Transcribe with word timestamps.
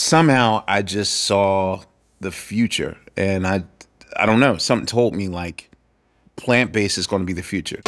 somehow 0.00 0.64
I 0.66 0.82
just 0.82 1.24
saw 1.24 1.82
the 2.20 2.32
future 2.32 2.96
and 3.16 3.46
I 3.46 3.64
I 4.16 4.26
don't 4.26 4.40
know, 4.40 4.56
something 4.56 4.86
told 4.86 5.14
me 5.14 5.28
like 5.28 5.70
plant-based 6.36 6.98
is 6.98 7.06
going 7.06 7.22
to 7.22 7.26
be 7.26 7.32
the 7.32 7.42
future. 7.42 7.80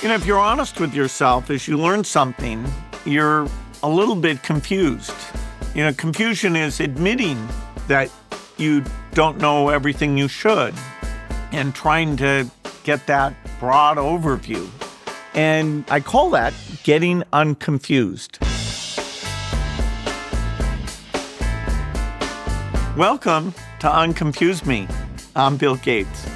You 0.00 0.08
know, 0.08 0.14
if 0.14 0.24
you're 0.24 0.38
honest 0.38 0.80
with 0.80 0.94
yourself 0.94 1.50
as 1.50 1.68
you 1.68 1.76
learn 1.76 2.02
something, 2.02 2.64
you're 3.04 3.46
a 3.82 3.88
little 3.88 4.16
bit 4.16 4.42
confused. 4.42 5.14
You 5.74 5.82
know, 5.84 5.92
confusion 5.92 6.56
is 6.56 6.80
admitting 6.80 7.46
that 7.88 8.10
you 8.56 8.84
don't 9.12 9.38
know 9.38 9.68
everything 9.68 10.16
you 10.16 10.28
should 10.28 10.74
and 11.52 11.74
trying 11.74 12.16
to 12.18 12.50
get 12.84 13.06
that 13.06 13.34
broad 13.60 13.96
overview. 13.96 14.68
And 15.34 15.84
I 15.90 16.00
call 16.00 16.30
that 16.30 16.54
getting 16.84 17.22
unconfused. 17.32 18.38
Welcome 22.96 23.54
to 23.80 23.86
Unconfuse 23.86 24.66
Me. 24.66 24.86
I'm 25.34 25.56
Bill 25.56 25.76
Gates. 25.76 26.26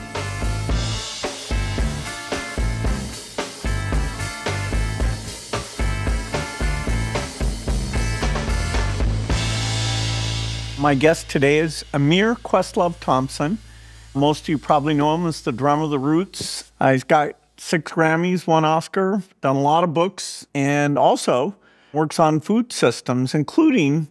My 10.81 10.95
guest 10.95 11.29
today 11.29 11.59
is 11.59 11.85
Ahmir 11.93 12.39
Questlove 12.39 12.99
Thompson. 13.01 13.59
Most 14.15 14.45
of 14.45 14.49
you 14.49 14.57
probably 14.57 14.95
know 14.95 15.15
him 15.15 15.27
as 15.27 15.43
the 15.43 15.53
drummer 15.53 15.83
of 15.83 15.91
The 15.91 15.99
Roots. 15.99 16.73
Uh, 16.81 16.93
he's 16.93 17.05
got 17.05 17.35
six 17.59 17.93
Grammys, 17.93 18.47
one 18.47 18.65
Oscar, 18.65 19.23
done 19.43 19.57
a 19.57 19.61
lot 19.61 19.85
of 19.85 19.93
books, 19.93 20.47
and 20.55 20.97
also 20.97 21.55
works 21.93 22.19
on 22.19 22.41
food 22.41 22.73
systems, 22.73 23.35
including 23.35 24.09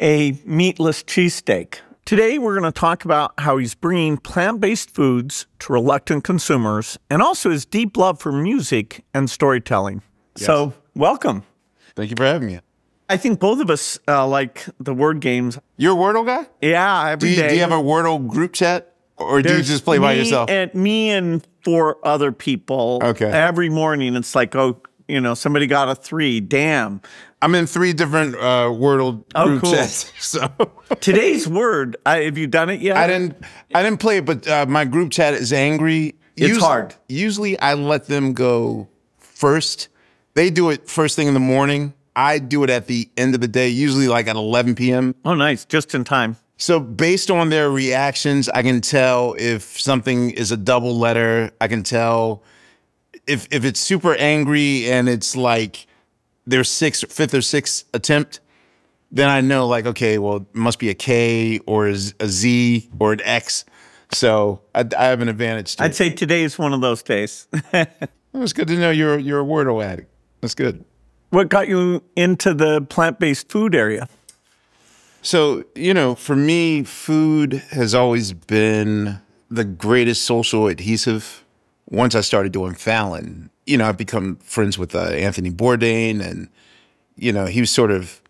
a 0.00 0.38
meatless 0.44 1.02
cheesesteak. 1.02 1.78
Today, 2.04 2.38
we're 2.38 2.58
going 2.58 2.70
to 2.70 2.78
talk 2.78 3.04
about 3.04 3.32
how 3.38 3.56
he's 3.56 3.74
bringing 3.74 4.18
plant 4.18 4.60
based 4.60 4.90
foods 4.90 5.46
to 5.60 5.72
reluctant 5.72 6.24
consumers 6.24 6.98
and 7.08 7.22
also 7.22 7.50
his 7.50 7.64
deep 7.64 7.96
love 7.96 8.20
for 8.20 8.30
music 8.30 9.04
and 9.14 9.30
storytelling. 9.30 10.02
Yes. 10.36 10.46
So, 10.46 10.74
welcome. 10.94 11.44
Thank 11.96 12.10
you 12.10 12.16
for 12.16 12.24
having 12.24 12.48
me. 12.48 12.60
I 13.08 13.16
think 13.16 13.40
both 13.40 13.60
of 13.60 13.70
us 13.70 13.98
uh, 14.08 14.26
like 14.26 14.66
the 14.80 14.94
word 14.94 15.20
games. 15.20 15.58
You're 15.76 15.92
a 15.92 15.96
Wordle 15.96 16.26
guy? 16.26 16.46
Yeah, 16.60 17.10
every 17.10 17.28
do 17.28 17.34
you, 17.34 17.40
day. 17.40 17.48
do 17.48 17.54
you 17.54 17.60
have 17.60 17.72
a 17.72 17.74
Wordle 17.74 18.26
group 18.26 18.52
chat 18.52 18.94
or 19.16 19.42
do 19.42 19.56
you 19.56 19.62
just 19.62 19.84
play 19.84 19.98
by 19.98 20.12
yourself? 20.12 20.50
And 20.50 20.74
me 20.74 21.10
and 21.10 21.46
four 21.62 21.98
other 22.06 22.32
people. 22.32 23.00
Okay. 23.02 23.30
Every 23.30 23.68
morning, 23.68 24.16
it's 24.16 24.34
like, 24.34 24.54
oh, 24.56 24.80
you 25.06 25.20
know, 25.20 25.34
somebody 25.34 25.66
got 25.66 25.88
a 25.88 25.94
three. 25.94 26.40
Damn. 26.40 27.00
I'm 27.44 27.54
in 27.54 27.66
three 27.66 27.92
different 27.92 28.36
uh, 28.36 28.70
Wordle 28.72 29.22
Oh, 29.34 29.44
group 29.46 29.62
cool. 29.62 29.72
chats. 29.72 30.10
So 30.18 30.48
Today's 31.00 31.46
word. 31.46 31.98
I, 32.06 32.20
have 32.22 32.38
you 32.38 32.46
done 32.46 32.70
it 32.70 32.80
yet? 32.80 32.96
I 32.96 33.06
didn't 33.06 33.36
I 33.74 33.82
didn't 33.82 34.00
play 34.00 34.16
it, 34.16 34.24
but 34.24 34.48
uh, 34.48 34.64
my 34.66 34.86
group 34.86 35.12
chat 35.12 35.34
is 35.34 35.52
angry. 35.52 36.14
It's 36.36 36.58
hard. 36.58 36.94
Usually 37.08 37.58
I 37.60 37.74
let 37.74 38.06
them 38.06 38.32
go 38.32 38.88
first. 39.18 39.88
They 40.32 40.48
do 40.48 40.70
it 40.70 40.88
first 40.88 41.16
thing 41.16 41.28
in 41.28 41.34
the 41.34 41.40
morning. 41.40 41.92
I 42.16 42.38
do 42.38 42.64
it 42.64 42.70
at 42.70 42.86
the 42.86 43.10
end 43.18 43.34
of 43.34 43.40
the 43.42 43.48
day, 43.48 43.68
usually 43.68 44.08
like 44.08 44.26
at 44.26 44.36
11 44.36 44.74
p.m. 44.76 45.14
Oh, 45.24 45.34
nice. 45.34 45.64
Just 45.66 45.94
in 45.94 46.04
time. 46.04 46.36
So 46.56 46.80
based 46.80 47.30
on 47.30 47.50
their 47.50 47.70
reactions, 47.70 48.48
I 48.48 48.62
can 48.62 48.80
tell 48.80 49.34
if 49.38 49.78
something 49.78 50.30
is 50.30 50.50
a 50.50 50.56
double 50.56 50.96
letter. 50.96 51.50
I 51.60 51.68
can 51.68 51.82
tell 51.82 52.42
if 53.26 53.48
if 53.52 53.64
it's 53.66 53.80
super 53.80 54.14
angry 54.14 54.90
and 54.90 55.10
it's 55.10 55.36
like 55.36 55.86
their 56.46 56.64
sixth, 56.64 57.12
fifth 57.12 57.34
or 57.34 57.42
sixth 57.42 57.84
attempt. 57.94 58.40
Then 59.10 59.28
I 59.28 59.40
know 59.40 59.66
like 59.66 59.86
okay, 59.86 60.18
well, 60.18 60.36
it 60.36 60.54
must 60.54 60.78
be 60.78 60.90
a 60.90 60.94
K 60.94 61.60
or 61.66 61.86
a 61.86 61.96
Z 61.96 62.90
or 62.98 63.12
an 63.12 63.20
X. 63.22 63.64
So 64.12 64.62
I, 64.74 64.84
I 64.96 65.06
have 65.06 65.20
an 65.20 65.28
advantage. 65.28 65.76
I'd 65.78 65.92
it. 65.92 65.94
say 65.94 66.10
today 66.10 66.42
is 66.42 66.58
one 66.58 66.72
of 66.72 66.80
those 66.80 67.02
days. 67.02 67.48
It's 68.34 68.52
good 68.52 68.66
to 68.68 68.76
know 68.76 68.90
you're 68.90 69.18
you're 69.18 69.40
a 69.40 69.44
Wordle 69.44 69.84
addict. 69.84 70.10
That's 70.40 70.54
good. 70.56 70.84
what 71.30 71.48
got 71.48 71.68
you 71.68 72.02
into 72.16 72.52
the 72.52 72.82
plant 72.82 73.20
based 73.20 73.50
food 73.50 73.74
area? 73.74 74.08
So, 75.22 75.64
you 75.74 75.94
know, 75.94 76.14
for 76.14 76.36
me, 76.36 76.82
food 76.82 77.62
has 77.70 77.94
always 77.94 78.32
been 78.32 79.20
the 79.50 79.64
greatest 79.64 80.24
social 80.24 80.66
adhesive. 80.66 81.44
Once 81.88 82.14
I 82.14 82.22
started 82.22 82.52
doing 82.52 82.74
Fallon, 82.74 83.50
you 83.66 83.76
know, 83.78 83.86
I've 83.86 83.96
become 83.96 84.36
friends 84.36 84.78
with 84.78 84.94
uh, 84.94 85.00
Anthony 85.00 85.50
Bourdain, 85.50 86.20
and, 86.20 86.48
you 87.16 87.32
know, 87.32 87.46
he 87.46 87.60
was 87.60 87.70
sort 87.70 87.90
of 87.90 88.20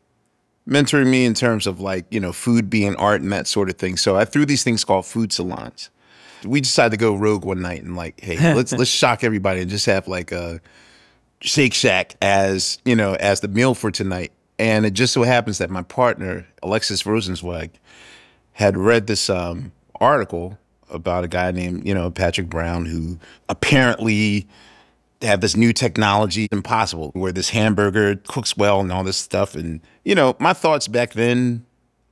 mentoring 0.68 1.08
me 1.08 1.24
in 1.24 1.34
terms 1.34 1.66
of 1.66 1.80
like, 1.80 2.06
you 2.10 2.20
know, 2.20 2.32
food 2.32 2.70
being 2.70 2.96
art 2.96 3.20
and 3.20 3.32
that 3.32 3.46
sort 3.46 3.68
of 3.68 3.76
thing. 3.76 3.96
So 3.96 4.16
I 4.16 4.24
threw 4.24 4.46
these 4.46 4.64
things 4.64 4.84
called 4.84 5.06
food 5.06 5.32
salons. 5.32 5.90
We 6.44 6.60
decided 6.60 6.90
to 6.90 6.96
go 6.96 7.14
rogue 7.14 7.44
one 7.44 7.60
night 7.62 7.82
and 7.82 7.96
like, 7.96 8.20
hey, 8.20 8.54
let's 8.54 8.72
let's 8.78 8.90
shock 8.90 9.24
everybody 9.24 9.60
and 9.60 9.70
just 9.70 9.86
have 9.86 10.08
like 10.08 10.30
a 10.30 10.60
Shake 11.40 11.74
Shack 11.74 12.16
as 12.22 12.78
you 12.84 12.96
know 12.96 13.14
as 13.14 13.40
the 13.40 13.48
meal 13.48 13.74
for 13.74 13.90
tonight. 13.90 14.32
And 14.58 14.86
it 14.86 14.92
just 14.92 15.12
so 15.12 15.22
happens 15.22 15.58
that 15.58 15.70
my 15.70 15.82
partner 15.82 16.46
Alexis 16.62 17.02
Rosenzweig 17.02 17.70
had 18.52 18.76
read 18.76 19.06
this 19.06 19.28
um, 19.28 19.72
article 20.00 20.58
about 20.90 21.24
a 21.24 21.28
guy 21.28 21.50
named 21.50 21.86
you 21.86 21.94
know 21.94 22.10
Patrick 22.10 22.48
Brown 22.48 22.84
who 22.86 23.18
apparently 23.48 24.46
have 25.24 25.40
this 25.40 25.56
new 25.56 25.72
technology 25.72 26.48
impossible 26.52 27.10
where 27.14 27.32
this 27.32 27.50
hamburger 27.50 28.16
cooks 28.28 28.56
well 28.56 28.80
and 28.80 28.92
all 28.92 29.04
this 29.04 29.16
stuff. 29.16 29.54
And 29.54 29.80
you 30.04 30.14
know 30.14 30.36
my 30.38 30.52
thoughts 30.52 30.88
back 30.88 31.12
then 31.12 31.64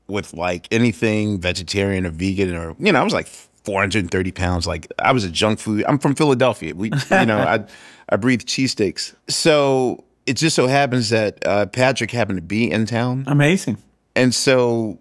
with 0.09 0.35
like 0.35 0.69
anything 0.71 1.41
vegetarian 1.41 2.05
or 2.07 2.11
vegan 2.11 2.55
or 2.55 2.75
you 2.79 2.93
know 2.93 3.01
I 3.01 3.05
was 3.05 3.15
like 3.15 3.27
430 3.27 4.33
pounds. 4.33 4.67
Like 4.67 4.93
I 4.99 5.13
was 5.13 5.25
a 5.25 5.31
junk 5.31 5.59
food 5.59 5.85
I'm 5.87 5.99
from 5.99 6.15
Philadelphia. 6.15 6.75
We 6.75 6.91
you 7.11 7.27
know 7.27 7.39
I 7.39 7.65
I 8.09 8.17
breathe 8.17 8.43
cheesesteaks. 8.43 9.15
So 9.29 10.05
it 10.27 10.35
just 10.35 10.55
so 10.55 10.67
happens 10.67 11.11
that 11.11 11.45
uh, 11.47 11.67
Patrick 11.67 12.11
happened 12.11 12.39
to 12.39 12.43
be 12.43 12.71
in 12.71 12.87
town. 12.87 13.25
Amazing. 13.27 13.79
and 14.15 14.35
so 14.35 14.99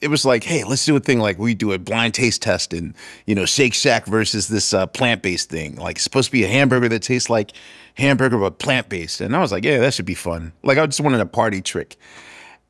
it 0.00 0.08
was 0.08 0.24
like, 0.24 0.44
hey, 0.44 0.64
let's 0.64 0.84
do 0.84 0.96
a 0.96 1.00
thing 1.00 1.18
like 1.18 1.38
we 1.38 1.54
do 1.54 1.72
a 1.72 1.78
blind 1.78 2.14
taste 2.14 2.40
test 2.40 2.72
and, 2.72 2.94
you 3.26 3.34
know, 3.34 3.44
Shake 3.44 3.74
Shack 3.74 4.06
versus 4.06 4.48
this 4.48 4.72
uh, 4.72 4.86
plant 4.86 5.22
based 5.22 5.50
thing. 5.50 5.76
Like, 5.76 5.96
it's 5.96 6.04
supposed 6.04 6.26
to 6.28 6.32
be 6.32 6.44
a 6.44 6.48
hamburger 6.48 6.88
that 6.88 7.02
tastes 7.02 7.28
like 7.28 7.52
hamburger, 7.94 8.38
but 8.38 8.58
plant 8.58 8.88
based. 8.88 9.20
And 9.20 9.36
I 9.36 9.40
was 9.40 9.52
like, 9.52 9.64
yeah, 9.64 9.78
that 9.78 9.92
should 9.92 10.06
be 10.06 10.14
fun. 10.14 10.52
Like, 10.62 10.78
I 10.78 10.86
just 10.86 11.00
wanted 11.00 11.20
a 11.20 11.26
party 11.26 11.60
trick. 11.60 11.96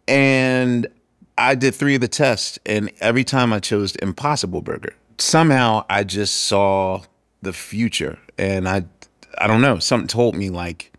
And 0.09 0.89
I 1.39 1.55
did 1.55 1.75
three 1.75 1.95
of 1.95 2.01
the 2.01 2.09
tests, 2.09 2.59
and 2.67 2.91
every 3.01 3.25
time 3.25 3.53
I 3.53 3.61
chose 3.61 3.95
Impossible 3.97 4.61
Burger. 4.61 4.95
Somehow 5.19 5.85
I 5.89 6.03
just 6.03 6.47
saw 6.47 7.03
the 7.43 7.53
future. 7.53 8.19
And 8.39 8.69
I, 8.69 8.85
I 9.39 9.47
don't 9.47 9.61
know, 9.61 9.79
something 9.79 10.09
told 10.09 10.35
me 10.35 10.51
like 10.51 10.93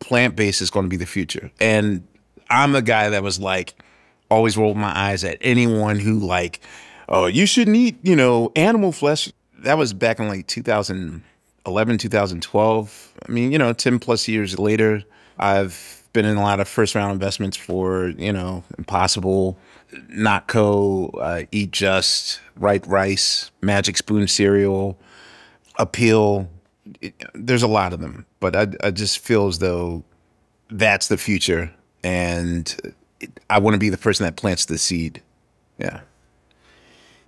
plant 0.00 0.36
based 0.36 0.60
is 0.60 0.70
going 0.70 0.84
to 0.84 0.90
be 0.90 0.96
the 0.96 1.06
future. 1.06 1.50
And 1.60 2.06
I'm 2.50 2.72
the 2.72 2.82
guy 2.82 3.08
that 3.08 3.22
was 3.22 3.40
like, 3.40 3.74
always 4.32 4.56
rolled 4.56 4.76
my 4.76 4.92
eyes 4.96 5.24
at 5.24 5.38
anyone 5.40 5.98
who 5.98 6.18
like, 6.18 6.60
oh, 7.08 7.26
you 7.26 7.46
shouldn't 7.46 7.76
eat, 7.76 7.98
you 8.02 8.16
know, 8.16 8.50
animal 8.56 8.92
flesh. 8.92 9.30
That 9.58 9.78
was 9.78 9.92
back 9.92 10.18
in 10.18 10.28
like 10.28 10.46
2011, 10.46 11.98
2012. 11.98 13.12
I 13.28 13.32
mean, 13.32 13.52
you 13.52 13.58
know, 13.58 13.72
10 13.72 13.98
plus 13.98 14.26
years 14.28 14.58
later, 14.58 15.02
I've 15.38 16.02
been 16.12 16.24
in 16.24 16.36
a 16.36 16.42
lot 16.42 16.60
of 16.60 16.68
first 16.68 16.94
round 16.94 17.12
investments 17.12 17.56
for, 17.56 18.08
you 18.18 18.32
know, 18.32 18.64
Impossible, 18.78 19.56
Notco, 20.10 21.10
uh, 21.20 21.44
Eat 21.52 21.70
Just, 21.70 22.40
Right 22.56 22.84
Rice, 22.86 23.50
Magic 23.60 23.96
Spoon 23.96 24.26
cereal, 24.28 24.98
Apeel. 25.78 26.48
It- 27.00 27.14
there's 27.34 27.62
a 27.62 27.68
lot 27.68 27.92
of 27.92 28.00
them, 28.00 28.26
but 28.40 28.56
I, 28.56 28.66
I 28.82 28.90
just 28.90 29.18
feel 29.20 29.46
as 29.46 29.58
though 29.58 30.02
that's 30.70 31.08
the 31.08 31.16
future. 31.18 31.72
And 32.04 32.74
I 33.50 33.58
want 33.58 33.74
to 33.74 33.78
be 33.78 33.88
the 33.88 33.98
person 33.98 34.24
that 34.24 34.36
plants 34.36 34.64
the 34.64 34.78
seed. 34.78 35.22
Yeah. 35.78 36.00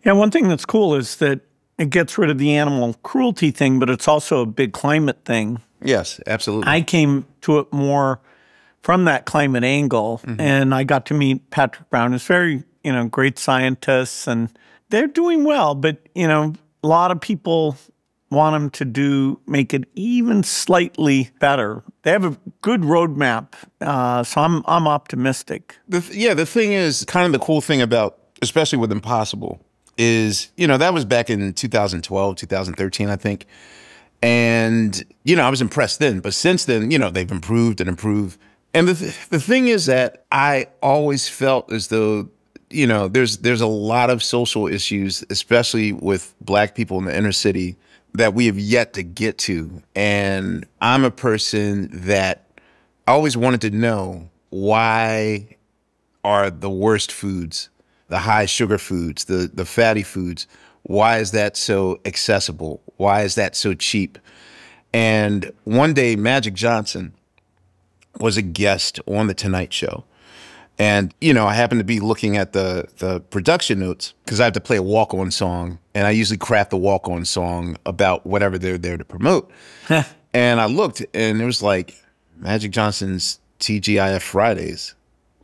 Yeah, 0.04 0.12
one 0.12 0.30
thing 0.30 0.48
that's 0.48 0.66
cool 0.66 0.94
is 0.94 1.16
that 1.16 1.40
it 1.78 1.90
gets 1.90 2.18
rid 2.18 2.30
of 2.30 2.38
the 2.38 2.54
animal 2.56 2.94
cruelty 3.02 3.50
thing, 3.50 3.78
but 3.78 3.90
it's 3.90 4.06
also 4.06 4.42
a 4.42 4.46
big 4.46 4.72
climate 4.72 5.24
thing. 5.24 5.60
Yes, 5.82 6.20
absolutely. 6.26 6.70
I 6.70 6.82
came 6.82 7.26
to 7.42 7.58
it 7.58 7.72
more 7.72 8.20
from 8.82 9.06
that 9.06 9.24
climate 9.24 9.64
angle, 9.64 10.20
mm-hmm. 10.24 10.40
and 10.40 10.74
I 10.74 10.84
got 10.84 11.06
to 11.06 11.14
meet 11.14 11.50
Patrick 11.50 11.88
Brown. 11.90 12.12
He's 12.12 12.22
very, 12.22 12.62
you 12.82 12.92
know, 12.92 13.08
great 13.08 13.38
scientists, 13.38 14.26
and 14.26 14.50
they're 14.90 15.06
doing 15.06 15.44
well. 15.44 15.74
But 15.74 15.98
you 16.14 16.28
know, 16.28 16.54
a 16.82 16.86
lot 16.86 17.10
of 17.10 17.20
people 17.20 17.76
want 18.30 18.54
them 18.54 18.70
to 18.70 18.84
do 18.84 19.40
make 19.46 19.72
it 19.74 19.84
even 19.94 20.42
slightly 20.42 21.30
better. 21.40 21.82
They 22.02 22.10
have 22.10 22.24
a 22.24 22.36
good 22.62 22.80
roadmap, 22.82 23.54
uh, 23.80 24.22
so 24.24 24.40
I'm 24.40 24.62
I'm 24.66 24.86
optimistic. 24.88 25.76
the 25.88 26.00
th- 26.00 26.16
yeah, 26.16 26.34
the 26.34 26.46
thing 26.46 26.72
is, 26.72 27.04
kind 27.06 27.26
of 27.26 27.32
the 27.32 27.44
cool 27.44 27.60
thing 27.60 27.80
about, 27.80 28.18
especially 28.42 28.78
with 28.78 28.90
Impossible, 28.92 29.60
is 29.96 30.48
you 30.56 30.66
know 30.66 30.76
that 30.78 30.92
was 30.92 31.04
back 31.04 31.30
in 31.30 31.52
2012, 31.52 32.36
2013, 32.36 33.08
I 33.08 33.16
think, 33.16 33.46
and 34.22 35.02
you 35.24 35.36
know 35.36 35.44
I 35.44 35.50
was 35.50 35.60
impressed 35.60 35.98
then. 35.98 36.20
But 36.20 36.34
since 36.34 36.64
then, 36.64 36.90
you 36.90 36.98
know 36.98 37.10
they've 37.10 37.30
improved 37.30 37.80
and 37.80 37.88
improved. 37.88 38.38
And 38.72 38.88
the 38.88 38.94
th- 38.94 39.28
the 39.28 39.40
thing 39.40 39.68
is 39.68 39.86
that 39.86 40.24
I 40.32 40.66
always 40.82 41.28
felt 41.28 41.72
as 41.72 41.88
though 41.88 42.28
you 42.70 42.86
know 42.86 43.06
there's 43.08 43.38
there's 43.38 43.60
a 43.60 43.66
lot 43.68 44.10
of 44.10 44.22
social 44.22 44.66
issues, 44.66 45.24
especially 45.30 45.92
with 45.92 46.34
Black 46.40 46.74
people 46.74 46.98
in 46.98 47.04
the 47.04 47.16
inner 47.16 47.32
city, 47.32 47.76
that 48.14 48.34
we 48.34 48.46
have 48.46 48.58
yet 48.58 48.94
to 48.94 49.02
get 49.02 49.38
to. 49.38 49.82
And 49.94 50.66
I'm 50.80 51.04
a 51.04 51.10
person 51.10 51.88
that 52.06 52.46
always 53.06 53.36
wanted 53.36 53.60
to 53.62 53.70
know 53.70 54.30
why 54.50 55.56
are 56.22 56.50
the 56.50 56.70
worst 56.70 57.12
foods, 57.12 57.68
the 58.08 58.20
high 58.20 58.46
sugar 58.46 58.78
foods, 58.78 59.24
the 59.24 59.50
the 59.52 59.64
fatty 59.64 60.02
foods, 60.02 60.46
why 60.84 61.18
is 61.18 61.32
that 61.32 61.56
so 61.56 62.00
accessible? 62.04 62.82
Why 62.96 63.22
is 63.22 63.34
that 63.34 63.56
so 63.56 63.74
cheap? 63.74 64.18
And 64.92 65.52
one 65.64 65.92
day 65.92 66.14
Magic 66.14 66.54
Johnson 66.54 67.14
was 68.20 68.36
a 68.36 68.42
guest 68.42 69.00
on 69.06 69.26
the 69.26 69.34
Tonight 69.34 69.72
Show. 69.72 70.04
And 70.78 71.14
you 71.20 71.32
know, 71.32 71.46
I 71.46 71.54
happened 71.54 71.80
to 71.80 71.84
be 71.84 72.00
looking 72.00 72.36
at 72.36 72.52
the 72.52 72.88
the 72.98 73.20
production 73.20 73.78
notes 73.78 74.14
because 74.24 74.40
I 74.40 74.44
have 74.44 74.54
to 74.54 74.60
play 74.60 74.76
a 74.76 74.82
walk 74.82 75.14
on 75.14 75.30
song, 75.30 75.78
and 75.94 76.06
I 76.06 76.10
usually 76.10 76.38
craft 76.38 76.70
the 76.70 76.76
walk 76.76 77.08
on 77.08 77.24
song 77.24 77.76
about 77.86 78.26
whatever 78.26 78.58
they're 78.58 78.78
there 78.78 78.96
to 78.96 79.04
promote. 79.04 79.50
and 80.32 80.60
I 80.60 80.66
looked, 80.66 81.04
and 81.14 81.40
it 81.40 81.44
was 81.44 81.62
like 81.62 81.94
Magic 82.36 82.72
Johnson's 82.72 83.38
TGIF 83.60 84.22
Fridays, 84.22 84.94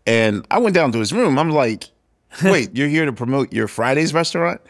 and 0.05 0.45
I 0.51 0.59
went 0.59 0.75
down 0.75 0.91
to 0.93 0.99
his 0.99 1.13
room. 1.13 1.39
I'm 1.39 1.51
like, 1.51 1.85
"Wait, 2.43 2.77
you're 2.77 2.89
here 2.89 3.07
to 3.07 3.13
promote 3.13 3.53
your 3.53 3.69
Fridays 3.69 4.13
restaurant?" 4.13 4.61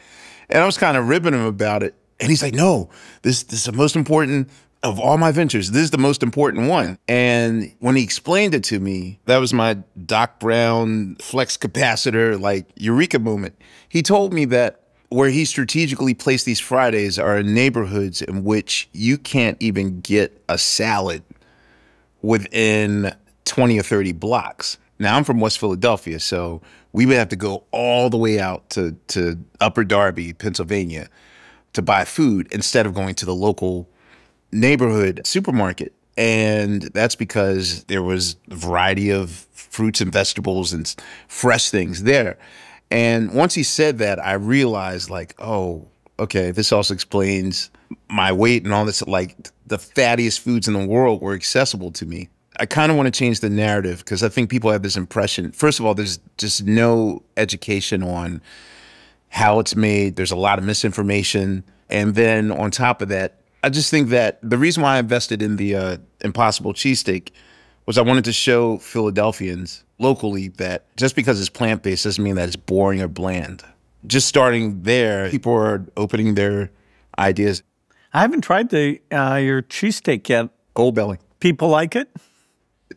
And 0.50 0.62
I 0.62 0.66
was 0.66 0.76
kind 0.76 0.96
of 0.96 1.08
ribbing 1.08 1.32
him 1.32 1.46
about 1.46 1.82
it, 1.82 1.94
and 2.18 2.28
he's 2.28 2.42
like, 2.42 2.54
"No, 2.54 2.90
this 3.22 3.44
this 3.44 3.60
is 3.60 3.64
the 3.64 3.72
most 3.72 3.96
important 3.96 4.50
of 4.82 4.98
all 4.98 5.18
my 5.18 5.30
ventures, 5.30 5.72
this 5.72 5.82
is 5.82 5.90
the 5.90 5.98
most 5.98 6.22
important 6.22 6.68
one. 6.68 6.98
And 7.06 7.74
when 7.80 7.96
he 7.96 8.02
explained 8.02 8.54
it 8.54 8.64
to 8.64 8.80
me, 8.80 9.20
that 9.26 9.38
was 9.38 9.52
my 9.52 9.74
Doc 10.06 10.40
Brown 10.40 11.16
flux 11.20 11.56
capacitor, 11.56 12.40
like 12.40 12.66
eureka 12.76 13.18
moment. 13.18 13.60
He 13.88 14.02
told 14.02 14.32
me 14.32 14.46
that 14.46 14.80
where 15.10 15.28
he 15.28 15.44
strategically 15.44 16.14
placed 16.14 16.46
these 16.46 16.60
Fridays 16.60 17.18
are 17.18 17.38
in 17.38 17.52
neighborhoods 17.52 18.22
in 18.22 18.44
which 18.44 18.88
you 18.92 19.18
can't 19.18 19.60
even 19.60 20.00
get 20.00 20.42
a 20.48 20.56
salad 20.56 21.22
within 22.22 23.12
20 23.44 23.78
or 23.78 23.82
30 23.82 24.12
blocks. 24.12 24.78
Now 24.98 25.16
I'm 25.16 25.24
from 25.24 25.40
West 25.40 25.58
Philadelphia, 25.58 26.20
so 26.20 26.62
we 26.92 27.06
would 27.06 27.16
have 27.16 27.28
to 27.30 27.36
go 27.36 27.64
all 27.70 28.08
the 28.08 28.16
way 28.16 28.38
out 28.38 28.70
to, 28.70 28.92
to 29.08 29.38
Upper 29.60 29.84
Darby, 29.84 30.32
Pennsylvania 30.32 31.08
to 31.72 31.82
buy 31.82 32.04
food 32.04 32.48
instead 32.50 32.86
of 32.86 32.94
going 32.94 33.14
to 33.16 33.26
the 33.26 33.34
local 33.34 33.88
neighborhood 34.52 35.22
supermarket. 35.24 35.92
And 36.16 36.82
that's 36.82 37.14
because 37.14 37.84
there 37.84 38.02
was 38.02 38.36
a 38.50 38.56
variety 38.56 39.10
of 39.10 39.30
fruits 39.52 40.00
and 40.00 40.12
vegetables 40.12 40.72
and 40.72 40.94
fresh 41.28 41.70
things 41.70 42.02
there. 42.02 42.36
And 42.90 43.32
once 43.32 43.54
he 43.54 43.62
said 43.62 43.98
that, 43.98 44.18
I 44.24 44.34
realized, 44.34 45.08
like, 45.10 45.34
oh, 45.38 45.86
okay, 46.18 46.50
this 46.50 46.72
also 46.72 46.92
explains 46.92 47.70
my 48.08 48.32
weight 48.32 48.64
and 48.64 48.74
all 48.74 48.84
this. 48.84 49.00
Like, 49.06 49.48
the 49.66 49.78
fattiest 49.78 50.40
foods 50.40 50.66
in 50.66 50.74
the 50.74 50.86
world 50.86 51.22
were 51.22 51.34
accessible 51.34 51.92
to 51.92 52.04
me. 52.04 52.28
I 52.58 52.66
kind 52.66 52.90
of 52.90 52.98
want 52.98 53.06
to 53.06 53.16
change 53.16 53.40
the 53.40 53.48
narrative 53.48 54.00
because 54.00 54.22
I 54.22 54.28
think 54.28 54.50
people 54.50 54.70
have 54.70 54.82
this 54.82 54.96
impression. 54.96 55.52
First 55.52 55.80
of 55.80 55.86
all, 55.86 55.94
there's 55.94 56.18
just 56.36 56.64
no 56.64 57.22
education 57.36 58.02
on 58.02 58.42
how 59.28 59.60
it's 59.60 59.76
made, 59.76 60.16
there's 60.16 60.32
a 60.32 60.36
lot 60.36 60.58
of 60.58 60.64
misinformation. 60.64 61.64
And 61.88 62.16
then 62.16 62.50
on 62.50 62.70
top 62.70 63.00
of 63.00 63.08
that, 63.08 63.39
I 63.62 63.68
just 63.68 63.90
think 63.90 64.08
that 64.08 64.38
the 64.42 64.56
reason 64.56 64.82
why 64.82 64.96
I 64.96 64.98
invested 64.98 65.42
in 65.42 65.56
the 65.56 65.74
uh, 65.74 65.96
Impossible 66.22 66.72
cheesesteak 66.72 67.30
was 67.86 67.98
I 67.98 68.02
wanted 68.02 68.24
to 68.24 68.32
show 68.32 68.78
Philadelphians 68.78 69.84
locally 69.98 70.48
that 70.48 70.84
just 70.96 71.14
because 71.14 71.40
it's 71.40 71.50
plant 71.50 71.82
based 71.82 72.04
doesn't 72.04 72.22
mean 72.22 72.36
that 72.36 72.46
it's 72.46 72.56
boring 72.56 73.02
or 73.02 73.08
bland. 73.08 73.62
Just 74.06 74.26
starting 74.28 74.82
there, 74.82 75.28
people 75.28 75.52
are 75.52 75.84
opening 75.96 76.34
their 76.34 76.70
ideas. 77.18 77.62
I 78.14 78.22
haven't 78.22 78.40
tried 78.40 78.70
the 78.70 79.00
uh, 79.12 79.36
your 79.36 79.62
cheesesteak 79.62 80.28
yet. 80.28 80.48
Goldbelly. 80.74 81.18
People 81.38 81.68
like 81.68 81.94
it. 81.96 82.10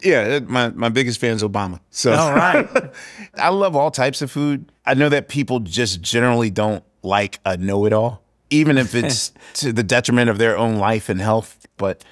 Yeah, 0.02 0.40
my 0.40 0.70
my 0.70 0.90
biggest 0.90 1.20
fan 1.20 1.36
is 1.36 1.44
Obama. 1.44 1.80
So 1.90 2.14
all 2.14 2.34
right, 2.34 2.68
I 3.36 3.50
love 3.50 3.76
all 3.76 3.92
types 3.92 4.22
of 4.22 4.32
food. 4.32 4.72
I 4.86 4.96
know 4.96 5.10
that 5.10 5.28
people 5.28 5.60
just 5.60 6.02
generally 6.02 6.50
don't 6.50 6.84
like 7.04 7.40
a 7.46 7.58
know 7.58 7.86
it 7.86 7.94
all 7.94 8.23
even 8.54 8.78
if 8.78 8.96
it's 8.96 9.32
to 9.56 9.74
the 9.74 9.84
detriment 9.84 10.30
of 10.30 10.38
their 10.38 10.58
own 10.58 10.76
life 10.76 11.10
and 11.10 11.20
health. 11.20 11.66
But 11.78 12.04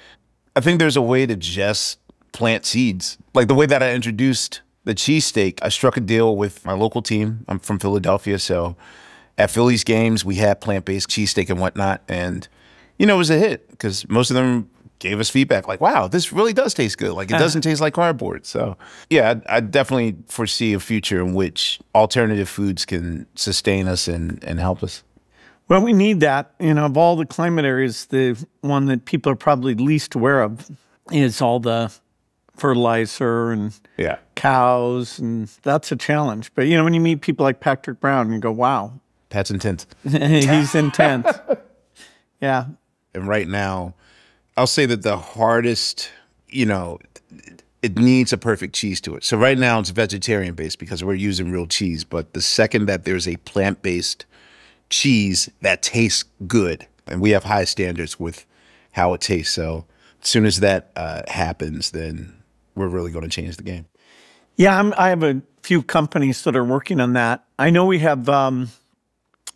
I 0.56 0.60
think 0.60 0.78
there's 0.78 0.96
a 0.96 1.02
way 1.02 1.26
to 1.26 1.36
just 1.36 1.98
plant 2.32 2.66
seeds. 2.66 3.18
Like 3.34 3.48
the 3.48 3.54
way 3.54 3.66
that 3.66 3.82
I 3.82 3.92
introduced 3.92 4.62
the 4.84 4.94
cheesesteak, 4.94 5.60
I 5.62 5.68
struck 5.68 5.96
a 5.96 6.00
deal 6.00 6.36
with 6.36 6.64
my 6.64 6.72
local 6.72 7.02
team. 7.02 7.44
I'm 7.48 7.58
from 7.58 7.78
Philadelphia, 7.78 8.38
so 8.38 8.76
at 9.38 9.50
Phillies 9.50 9.84
games, 9.84 10.24
we 10.24 10.36
had 10.36 10.60
plant 10.60 10.84
based 10.84 11.08
cheesesteak 11.08 11.50
and 11.50 11.60
whatnot. 11.60 12.02
And, 12.08 12.46
you 12.98 13.06
know, 13.06 13.14
it 13.14 13.18
was 13.18 13.30
a 13.30 13.38
hit 13.38 13.70
because 13.70 14.08
most 14.08 14.30
of 14.30 14.36
them 14.36 14.68
gave 14.98 15.18
us 15.18 15.28
feedback 15.28 15.66
like, 15.66 15.80
wow, 15.80 16.06
this 16.06 16.32
really 16.32 16.52
does 16.52 16.74
taste 16.74 16.96
good. 16.96 17.12
Like 17.12 17.30
it 17.30 17.34
uh-huh. 17.34 17.42
doesn't 17.42 17.62
taste 17.62 17.80
like 17.80 17.94
cardboard. 17.94 18.46
So, 18.46 18.76
yeah, 19.10 19.34
I, 19.48 19.56
I, 19.56 19.60
definitely 19.60 20.16
foresee 20.28 20.74
a 20.74 20.80
future 20.80 21.20
in 21.20 21.34
which 21.34 21.80
alternative 21.92 22.48
foods 22.48 22.84
can 22.84 23.26
sustain 23.34 23.88
us 23.88 24.06
and, 24.06 24.42
and 24.44 24.60
help 24.60 24.82
us. 24.84 25.02
Well, 25.72 25.80
we 25.80 25.94
need 25.94 26.20
that. 26.20 26.52
You 26.60 26.74
know, 26.74 26.84
of 26.84 26.98
all 26.98 27.16
the 27.16 27.24
climate 27.24 27.64
areas, 27.64 28.04
the 28.04 28.36
one 28.60 28.84
that 28.88 29.06
people 29.06 29.32
are 29.32 29.36
probably 29.36 29.74
least 29.74 30.14
aware 30.14 30.42
of 30.42 30.70
is 31.10 31.40
all 31.40 31.60
the 31.60 31.90
fertilizer 32.54 33.52
and 33.52 33.72
yeah. 33.96 34.18
cows, 34.34 35.18
and 35.18 35.48
that's 35.62 35.90
a 35.90 35.96
challenge. 35.96 36.52
But 36.54 36.66
you 36.66 36.76
know, 36.76 36.84
when 36.84 36.92
you 36.92 37.00
meet 37.00 37.22
people 37.22 37.44
like 37.44 37.60
Patrick 37.60 38.00
Brown, 38.00 38.30
you 38.34 38.38
go, 38.38 38.52
"Wow, 38.52 39.00
Pat's 39.30 39.50
intense." 39.50 39.86
He's 40.02 40.74
intense. 40.74 41.26
yeah. 42.42 42.66
And 43.14 43.26
right 43.26 43.48
now, 43.48 43.94
I'll 44.58 44.66
say 44.66 44.84
that 44.84 45.00
the 45.00 45.16
hardest, 45.16 46.10
you 46.48 46.66
know, 46.66 46.98
it 47.80 47.96
needs 47.96 48.30
a 48.34 48.36
perfect 48.36 48.74
cheese 48.74 49.00
to 49.00 49.16
it. 49.16 49.24
So 49.24 49.38
right 49.38 49.56
now 49.56 49.80
it's 49.80 49.88
vegetarian 49.88 50.54
based 50.54 50.78
because 50.78 51.02
we're 51.02 51.14
using 51.14 51.50
real 51.50 51.66
cheese. 51.66 52.04
But 52.04 52.34
the 52.34 52.42
second 52.42 52.84
that 52.90 53.06
there's 53.06 53.26
a 53.26 53.38
plant 53.38 53.80
based 53.80 54.26
cheese 54.92 55.50
that 55.62 55.82
tastes 55.82 56.24
good. 56.46 56.86
And 57.06 57.20
we 57.20 57.30
have 57.30 57.44
high 57.44 57.64
standards 57.64 58.20
with 58.20 58.46
how 58.92 59.14
it 59.14 59.20
tastes. 59.20 59.52
So 59.52 59.86
as 60.22 60.28
soon 60.28 60.44
as 60.44 60.60
that 60.60 60.92
uh, 60.94 61.22
happens, 61.26 61.90
then 61.90 62.34
we're 62.76 62.88
really 62.88 63.10
going 63.10 63.24
to 63.24 63.30
change 63.30 63.56
the 63.56 63.64
game. 63.64 63.86
Yeah, 64.56 64.78
I'm, 64.78 64.94
i 64.96 65.08
have 65.08 65.22
a 65.22 65.40
few 65.62 65.82
companies 65.82 66.44
that 66.44 66.54
are 66.54 66.64
working 66.64 67.00
on 67.00 67.14
that. 67.14 67.44
I 67.58 67.70
know 67.70 67.86
we 67.86 68.00
have 68.00 68.28
um, 68.28 68.68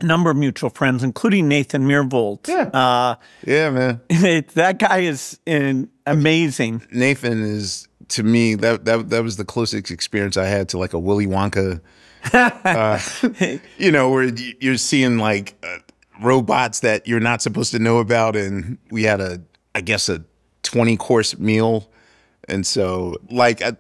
a 0.00 0.06
number 0.06 0.30
of 0.30 0.36
mutual 0.36 0.70
friends, 0.70 1.04
including 1.04 1.48
Nathan 1.48 1.86
Myhrvold. 1.86 2.48
Yeah, 2.48 2.70
uh, 2.72 3.16
yeah, 3.46 3.70
man. 3.70 4.00
It, 4.10 4.48
that 4.50 4.78
guy 4.78 5.00
is 5.00 5.38
in, 5.44 5.90
amazing. 6.06 6.82
Nathan 6.90 7.42
is 7.42 7.88
to 8.08 8.22
me 8.22 8.54
that 8.54 8.86
that 8.86 9.10
that 9.10 9.22
was 9.22 9.36
the 9.36 9.44
closest 9.44 9.90
experience 9.90 10.36
I 10.36 10.46
had 10.46 10.68
to 10.70 10.78
like 10.78 10.94
a 10.94 10.98
Willy 10.98 11.26
Wonka 11.26 11.80
uh, 12.32 13.00
you 13.78 13.90
know, 13.90 14.10
where 14.10 14.30
you're 14.60 14.76
seeing 14.76 15.18
like 15.18 15.54
uh, 15.62 15.78
robots 16.20 16.80
that 16.80 17.06
you're 17.06 17.20
not 17.20 17.42
supposed 17.42 17.72
to 17.72 17.78
know 17.78 17.98
about, 17.98 18.36
and 18.36 18.78
we 18.90 19.04
had 19.04 19.20
a, 19.20 19.40
I 19.74 19.80
guess, 19.80 20.08
a 20.08 20.24
20 20.62 20.96
course 20.96 21.38
meal, 21.38 21.88
and 22.48 22.66
so 22.66 23.16
like 23.30 23.62
I, 23.62 23.76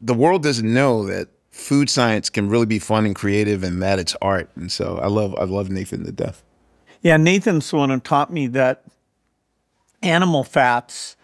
the 0.00 0.14
world 0.14 0.42
doesn't 0.42 0.72
know 0.72 1.06
that 1.06 1.28
food 1.50 1.90
science 1.90 2.30
can 2.30 2.48
really 2.48 2.66
be 2.66 2.78
fun 2.78 3.06
and 3.06 3.14
creative, 3.14 3.62
and 3.62 3.82
that 3.82 3.98
it's 3.98 4.16
art, 4.22 4.50
and 4.54 4.70
so 4.70 4.98
I 4.98 5.08
love 5.08 5.34
I 5.38 5.44
love 5.44 5.70
Nathan 5.70 6.04
to 6.04 6.12
death. 6.12 6.42
Yeah, 7.02 7.16
Nathan's 7.16 7.70
the 7.70 7.76
one 7.76 7.90
who 7.90 8.00
taught 8.00 8.32
me 8.32 8.46
that 8.48 8.84
animal 10.02 10.44
fats 10.44 11.16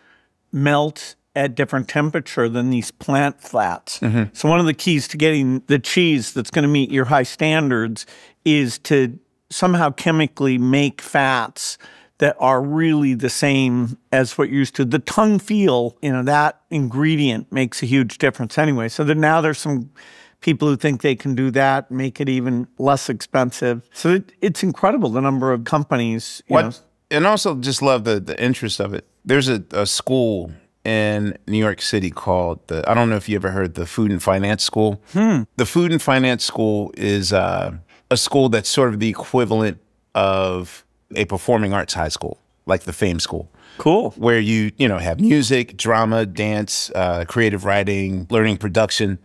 melt 0.53 1.15
at 1.37 1.55
different 1.55 1.87
temperature 1.87 2.49
than 2.49 2.71
these 2.71 2.91
plant 2.91 3.41
fats. 3.41 4.01
Mm-hmm. 4.01 4.33
So 4.33 4.49
one 4.49 4.59
of 4.59 4.67
the 4.67 4.75
keys 4.75 5.07
to 5.09 5.19
getting 5.19 5.63
the 5.67 5.79
cheese 5.79 6.33
that's 6.33 6.51
going 6.51 6.63
to 6.63 6.69
meet 6.69 6.91
your 6.91 7.05
high 7.05 7.23
standards 7.23 8.07
is 8.45 8.79
to 8.81 9.19
somehow 9.51 9.91
chemically 9.91 10.57
make 10.57 11.03
fats 11.03 11.77
that 12.19 12.35
are 12.41 12.63
really 12.63 13.13
the 13.13 13.29
same 13.29 13.99
as 14.11 14.39
what 14.39 14.49
you're 14.49 14.61
used 14.61 14.75
to. 14.77 14.87
The 14.87 14.99
tongue 14.99 15.39
feel, 15.39 15.99
you 16.01 16.11
know, 16.11 16.23
that 16.23 16.63
ingredient 16.71 17.53
makes 17.53 17.83
a 17.83 17.87
huge 17.87 18.17
difference 18.17 18.57
anyway. 18.57 18.89
So 18.89 19.05
that 19.05 19.17
now 19.17 19.43
there's 19.43 19.59
some 19.59 19.91
people 20.41 20.67
who 20.69 20.77
think 20.77 21.03
they 21.03 21.15
can 21.15 21.35
do 21.35 21.51
that, 21.51 21.91
make 21.91 22.19
it 22.19 22.31
even 22.31 22.67
less 22.79 23.11
expensive. 23.11 23.87
So 23.93 24.15
it, 24.15 24.33
it's 24.41 24.63
incredible 24.63 25.11
the 25.11 25.21
number 25.21 25.53
of 25.53 25.65
companies. 25.65 26.43
what, 26.49 26.65
know. 26.65 26.73
and 27.11 27.27
also 27.27 27.57
just 27.57 27.83
love 27.83 28.05
the 28.05 28.19
the 28.21 28.43
interest 28.43 28.81
of 28.81 28.95
it. 28.95 29.07
There's 29.23 29.49
a, 29.49 29.63
a 29.73 29.85
school 29.85 30.53
in 30.87 31.37
New 31.49 31.59
York 31.59 31.83
City 31.83 32.11
called 32.11 32.61
the 32.69 32.89
I 32.89 32.95
don't 32.95 33.11
know 33.11 33.17
if 33.17 33.29
you 33.29 33.35
ever 33.37 33.51
heard 33.51 33.75
the 33.75 33.87
Food 33.87 34.11
and 34.13 34.23
Finance 34.23 34.63
School. 34.63 35.03
Hmm. 35.13 35.43
The 35.57 35.67
Food 35.67 35.91
and 35.93 36.01
Finance 36.01 36.45
School 36.45 36.93
is 36.97 37.33
uh, 37.33 37.73
a 38.11 38.17
school 38.17 38.49
that's 38.49 38.69
sort 38.69 38.95
of 38.95 39.01
the 39.01 39.09
equivalent 39.09 39.79
of 40.15 40.85
a 41.15 41.25
performing 41.25 41.73
arts 41.73 41.95
high 41.95 42.09
school. 42.09 42.39
like 42.67 42.83
the 42.83 42.93
Fame 42.93 43.21
School 43.21 43.49
Cool. 43.79 44.11
where 44.17 44.41
you 44.41 44.71
you 44.77 44.89
know 44.89 44.99
have 44.99 45.21
music, 45.21 45.77
drama, 45.77 46.25
dance, 46.25 46.91
uh, 46.95 47.25
creative 47.27 47.65
writing, 47.65 48.27
learning 48.31 48.57
production. 48.59 49.19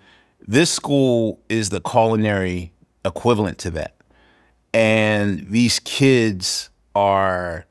This 0.47 0.69
school 0.71 1.39
is 1.47 1.69
the 1.69 1.79
culinary 1.81 2.71
equivalent 3.05 3.57
to 3.59 3.69
that, 3.71 3.93
and 4.73 5.47
these 5.49 5.79
kids 5.79 6.69
are 6.95 7.65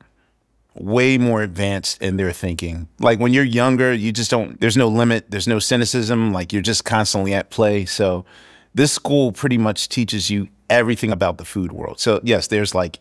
way 0.75 1.17
more 1.17 1.41
advanced 1.41 2.01
in 2.01 2.17
their 2.17 2.31
thinking. 2.31 2.87
Like 2.99 3.19
when 3.19 3.33
you're 3.33 3.43
younger, 3.43 3.93
you 3.93 4.11
just 4.11 4.31
don't. 4.31 4.59
There's 4.59 4.77
no 4.77 4.87
limit. 4.87 5.29
There's 5.29 5.47
no 5.47 5.59
cynicism. 5.59 6.31
Like 6.31 6.53
you're 6.53 6.61
just 6.61 6.85
constantly 6.85 7.33
at 7.33 7.49
play. 7.49 7.85
So 7.85 8.25
this 8.73 8.91
school 8.91 9.31
pretty 9.31 9.57
much 9.57 9.89
teaches 9.89 10.29
you 10.29 10.47
everything 10.69 11.11
about 11.11 11.37
the 11.37 11.45
food 11.45 11.71
world. 11.71 11.99
So 11.99 12.21
yes, 12.23 12.47
there's 12.47 12.73
like 12.73 12.99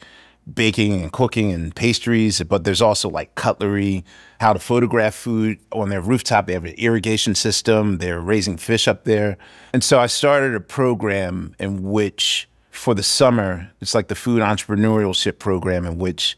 baking 0.53 1.01
and 1.03 1.13
cooking 1.13 1.53
and 1.53 1.75
pastries, 1.75 2.43
but 2.43 2.65
there's 2.65 2.83
also 2.83 3.09
like 3.09 3.35
cutlery, 3.35 4.05
how 4.41 4.53
to 4.53 4.59
photograph 4.59 5.15
food 5.15 5.59
on 5.71 5.91
their 5.91 6.01
rooftop. 6.01 6.47
They 6.47 6.55
have 6.55 6.65
an 6.65 6.75
irrigation 6.75 7.35
system. 7.35 7.99
They're 7.99 8.21
raising 8.21 8.57
fish 8.57 8.89
up 8.89 9.05
there. 9.05 9.37
And 9.73 9.85
so 9.85 10.01
I 10.01 10.07
started 10.07 10.55
a 10.55 10.61
program 10.61 11.55
in 11.61 11.83
which 11.83 12.49
for 12.71 12.95
the 12.95 13.03
summer, 13.03 13.71
it's 13.81 13.95
like 13.95 14.09
the 14.09 14.15
food 14.15 14.41
entrepreneurship 14.41 15.39
program 15.39 15.85
in 15.85 15.99
which 15.99 16.37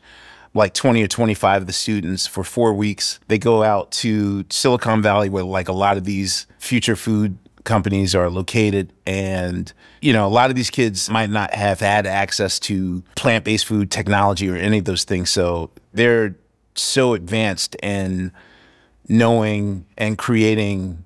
like 0.55 0.75
20 0.75 1.03
or 1.03 1.09
25 1.09 1.63
of 1.63 1.67
the 1.67 1.73
students 1.73 2.27
for 2.27 2.45
four 2.45 2.75
weeks, 2.75 3.19
they 3.29 3.39
go 3.39 3.63
out 3.63 3.91
to 3.91 4.45
Silicon 4.51 5.01
Valley 5.03 5.29
where 5.29 5.45
like 5.45 5.69
a 5.69 5.73
lot 5.73 5.97
of 5.97 6.05
these 6.05 6.47
future 6.59 6.97
food 6.97 7.39
companies 7.65 8.15
are 8.15 8.29
located. 8.29 8.93
And 9.07 9.73
you 10.01 10.13
know 10.13 10.27
a 10.27 10.29
lot 10.29 10.51
of 10.51 10.57
these 10.57 10.71
kids 10.71 11.09
might 11.09 11.31
not 11.31 11.55
have 11.55 11.81
had 11.81 12.07
access 12.07 12.59
to 12.61 13.03
plant-based 13.15 13.67
food 13.67 13.91
technology 13.91 14.51
or 14.51 14.57
any 14.57 14.79
of 14.79 14.85
those 14.85 15.05
things. 15.05 15.31
So 15.31 15.71
they're 15.93 16.37
so 16.75 17.15
advanced 17.15 17.77
in 17.83 18.33
knowing 19.09 19.87
and 19.97 20.17
creating 20.19 21.05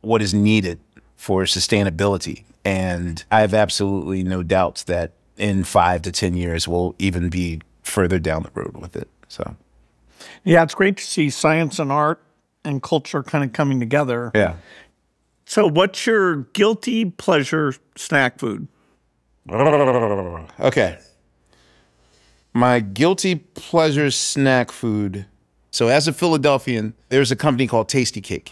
what 0.00 0.22
is 0.22 0.32
needed 0.32 0.80
for 1.16 1.44
sustainability. 1.44 2.44
And 2.64 3.24
i 3.30 3.40
have 3.40 3.54
absolutely 3.54 4.22
no 4.22 4.42
doubts 4.42 4.84
that 4.84 5.12
in 5.36 5.64
five 5.64 6.02
to 6.02 6.12
ten 6.12 6.34
years 6.34 6.66
we'll 6.66 6.94
even 6.98 7.28
be 7.28 7.60
further 7.88 8.18
down 8.18 8.42
the 8.42 8.50
road 8.54 8.76
with 8.76 8.94
it 8.96 9.08
so 9.28 9.56
Yeah, 10.44 10.62
it's 10.62 10.74
great 10.74 10.96
to 10.98 11.04
see 11.04 11.30
science 11.30 11.78
and 11.78 11.90
art 11.90 12.22
and 12.64 12.82
culture 12.82 13.22
kind 13.22 13.44
of 13.44 13.52
coming 13.52 13.80
together. 13.80 14.30
yeah 14.34 14.54
So, 15.46 15.66
what's 15.66 16.06
your 16.06 16.36
guilty 16.52 17.06
pleasure 17.06 17.74
snack 17.96 18.38
food? 18.38 18.68
Okay. 20.60 20.98
My 22.52 22.80
guilty 22.80 23.36
pleasure 23.36 24.10
snack 24.10 24.70
food. 24.72 25.26
So 25.70 25.88
as 25.88 26.08
a 26.08 26.12
Philadelphian, 26.12 26.94
there's 27.08 27.30
a 27.30 27.36
company 27.36 27.66
called 27.66 27.88
Tastykake. 27.88 28.50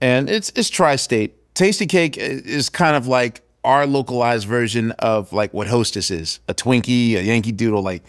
And 0.00 0.28
it's 0.28 0.52
it's 0.54 0.68
tri-state. 0.70 1.36
Tastykake 1.54 2.16
is 2.16 2.68
kind 2.68 2.96
of 2.96 3.06
like 3.06 3.42
our 3.64 3.86
localized 3.86 4.46
version 4.46 4.92
of 4.92 5.32
like 5.32 5.52
what 5.52 5.66
Hostess 5.68 6.10
is. 6.10 6.40
A 6.48 6.54
Twinkie, 6.54 7.16
a 7.16 7.22
Yankee 7.22 7.52
Doodle, 7.52 7.82
like 7.82 8.02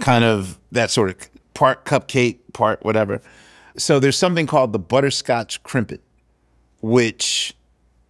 kind 0.00 0.24
of 0.24 0.58
that 0.72 0.90
sort 0.90 1.10
of 1.10 1.16
part 1.54 1.84
cupcake, 1.84 2.38
part 2.52 2.84
whatever. 2.84 3.20
So 3.76 3.98
there's 4.00 4.18
something 4.18 4.46
called 4.46 4.72
the 4.72 4.78
butterscotch 4.78 5.62
Krimpet, 5.62 6.00
which 6.80 7.54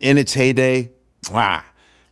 in 0.00 0.18
its 0.18 0.34
heyday, 0.34 0.90
wow. 1.30 1.62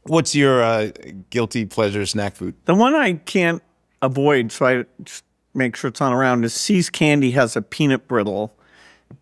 What's 0.04 0.34
your 0.34 0.62
uh, 0.62 0.90
guilty 1.30 1.66
pleasure 1.66 2.06
snack 2.06 2.34
food? 2.34 2.54
The 2.64 2.74
one 2.74 2.94
I 2.94 3.14
can't 3.14 3.62
avoid, 4.02 4.50
so 4.50 4.66
I 4.66 4.84
just 5.02 5.24
make 5.54 5.76
sure 5.76 5.88
it's 5.88 6.00
on 6.00 6.12
around, 6.12 6.44
is 6.44 6.54
See's 6.54 6.88
Candy 6.88 7.32
has 7.32 7.54
a 7.54 7.62
peanut 7.62 8.08
brittle 8.08 8.54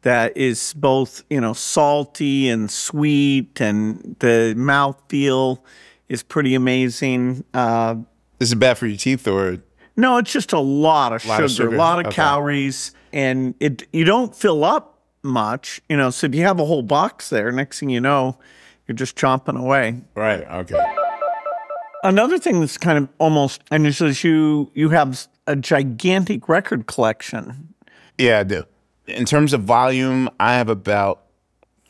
that 0.03 0.37
is 0.37 0.75
both, 0.75 1.25
you 1.31 1.41
know, 1.41 1.53
salty 1.53 2.49
and 2.49 2.71
sweet, 2.71 3.61
and 3.61 4.17
the 4.21 4.55
mouthfeel 4.57 5.59
is 6.09 6.23
pretty 6.23 6.55
amazing. 6.55 7.45
Uh, 7.55 7.97
Is 8.39 8.53
it 8.53 8.57
bad 8.57 8.79
for 8.79 8.87
your 8.87 8.99
teeth 8.99 9.27
or? 9.27 9.59
No, 9.99 10.17
it's 10.17 10.33
just 10.33 10.53
a 10.53 10.61
lot 10.61 11.13
of 11.13 11.27
Lot 11.27 11.35
sugar, 11.35 11.45
of 11.45 11.51
sugar, 11.51 11.75
a 11.75 11.77
lot 11.77 11.99
of 11.99 12.07
okay. 12.07 12.15
calories, 12.15 12.93
and 13.13 13.55
it 13.59 13.87
you 13.93 14.05
don't 14.05 14.35
fill 14.35 14.63
up 14.65 15.01
much, 15.25 15.83
you 15.89 15.97
know. 15.97 16.11
So 16.11 16.29
if 16.29 16.35
you 16.37 16.43
have 16.43 16.61
a 16.61 16.65
whole 16.65 16.83
box 16.83 17.31
there, 17.31 17.51
next 17.51 17.81
thing 17.81 17.91
you 17.91 18.01
know, 18.01 18.39
you're 18.87 18.95
just 18.95 19.17
chomping 19.17 19.59
away. 19.61 20.01
Right. 20.15 20.47
Okay. 20.49 20.81
Another 22.05 22.39
thing 22.39 22.61
that's 22.61 22.79
kind 22.79 22.97
of 22.97 23.09
almost 23.19 23.61
and 23.73 23.83
unusual 23.83 24.09
is 24.09 24.23
you 24.23 24.71
you 24.73 24.91
have 24.91 25.27
a 25.49 25.57
gigantic 25.57 26.49
record 26.49 26.87
collection. 26.87 27.75
Yeah, 28.17 28.39
I 28.39 28.45
do. 28.45 28.65
In 29.09 29.25
terms 29.25 29.53
of 29.53 29.63
volume, 29.63 30.31
I 30.39 30.55
have 30.55 30.69
about 30.69 31.25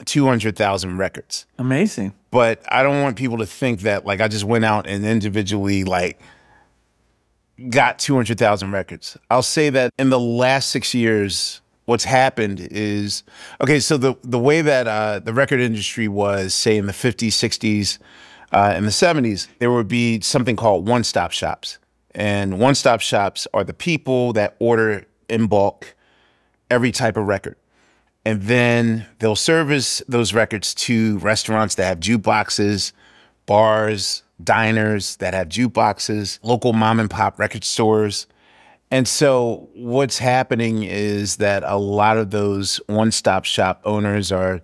two 0.06 0.26
hundred 0.26 0.56
thousand 0.56 0.96
records. 0.96 1.44
Amazing. 1.58 2.14
But 2.30 2.62
I 2.72 2.82
don't 2.82 3.02
want 3.02 3.18
people 3.18 3.36
to 3.38 3.46
think 3.46 3.80
that 3.80 4.06
like 4.06 4.22
I 4.22 4.28
just 4.28 4.44
went 4.44 4.64
out 4.64 4.86
and 4.86 5.04
individually 5.04 5.84
like 5.84 6.18
got 7.70 7.98
two 7.98 8.14
hundred 8.14 8.38
thousand 8.38 8.72
records. 8.72 9.16
I'll 9.30 9.42
say 9.42 9.70
that 9.70 9.92
in 9.98 10.10
the 10.10 10.20
last 10.20 10.70
six 10.70 10.94
years, 10.94 11.60
what's 11.86 12.04
happened 12.04 12.60
is 12.70 13.22
okay. 13.60 13.80
So 13.80 13.96
the 13.96 14.14
the 14.22 14.38
way 14.38 14.62
that 14.62 14.86
uh, 14.86 15.18
the 15.18 15.32
record 15.32 15.60
industry 15.60 16.08
was, 16.08 16.54
say 16.54 16.76
in 16.76 16.86
the 16.86 16.92
fifties, 16.92 17.34
sixties, 17.34 17.98
uh, 18.52 18.74
in 18.76 18.84
the 18.84 18.92
seventies, 18.92 19.48
there 19.58 19.70
would 19.70 19.88
be 19.88 20.20
something 20.20 20.56
called 20.56 20.88
one 20.88 21.04
stop 21.04 21.32
shops, 21.32 21.78
and 22.14 22.58
one 22.58 22.74
stop 22.74 23.00
shops 23.00 23.46
are 23.52 23.64
the 23.64 23.74
people 23.74 24.32
that 24.34 24.56
order 24.58 25.04
in 25.28 25.46
bulk 25.46 25.94
every 26.70 26.92
type 26.92 27.16
of 27.16 27.26
record. 27.26 27.56
And 28.24 28.42
then 28.42 29.06
they'll 29.20 29.36
service 29.36 30.02
those 30.06 30.34
records 30.34 30.74
to 30.74 31.18
restaurants 31.18 31.76
that 31.76 31.84
have 31.84 32.00
jukeboxes, 32.00 32.92
bars, 33.46 34.22
diners 34.42 35.16
that 35.16 35.35
have 35.35 35.49
jukeboxes, 35.49 36.38
local 36.42 36.73
mom 36.73 37.00
and 37.00 37.11
pop 37.11 37.38
record 37.38 37.64
stores. 37.64 38.26
And 38.90 39.07
so 39.07 39.68
what's 39.75 40.18
happening 40.18 40.83
is 40.83 41.37
that 41.37 41.62
a 41.64 41.76
lot 41.76 42.16
of 42.16 42.30
those 42.30 42.80
one-stop 42.87 43.45
shop 43.45 43.80
owners 43.85 44.33
are, 44.33 44.62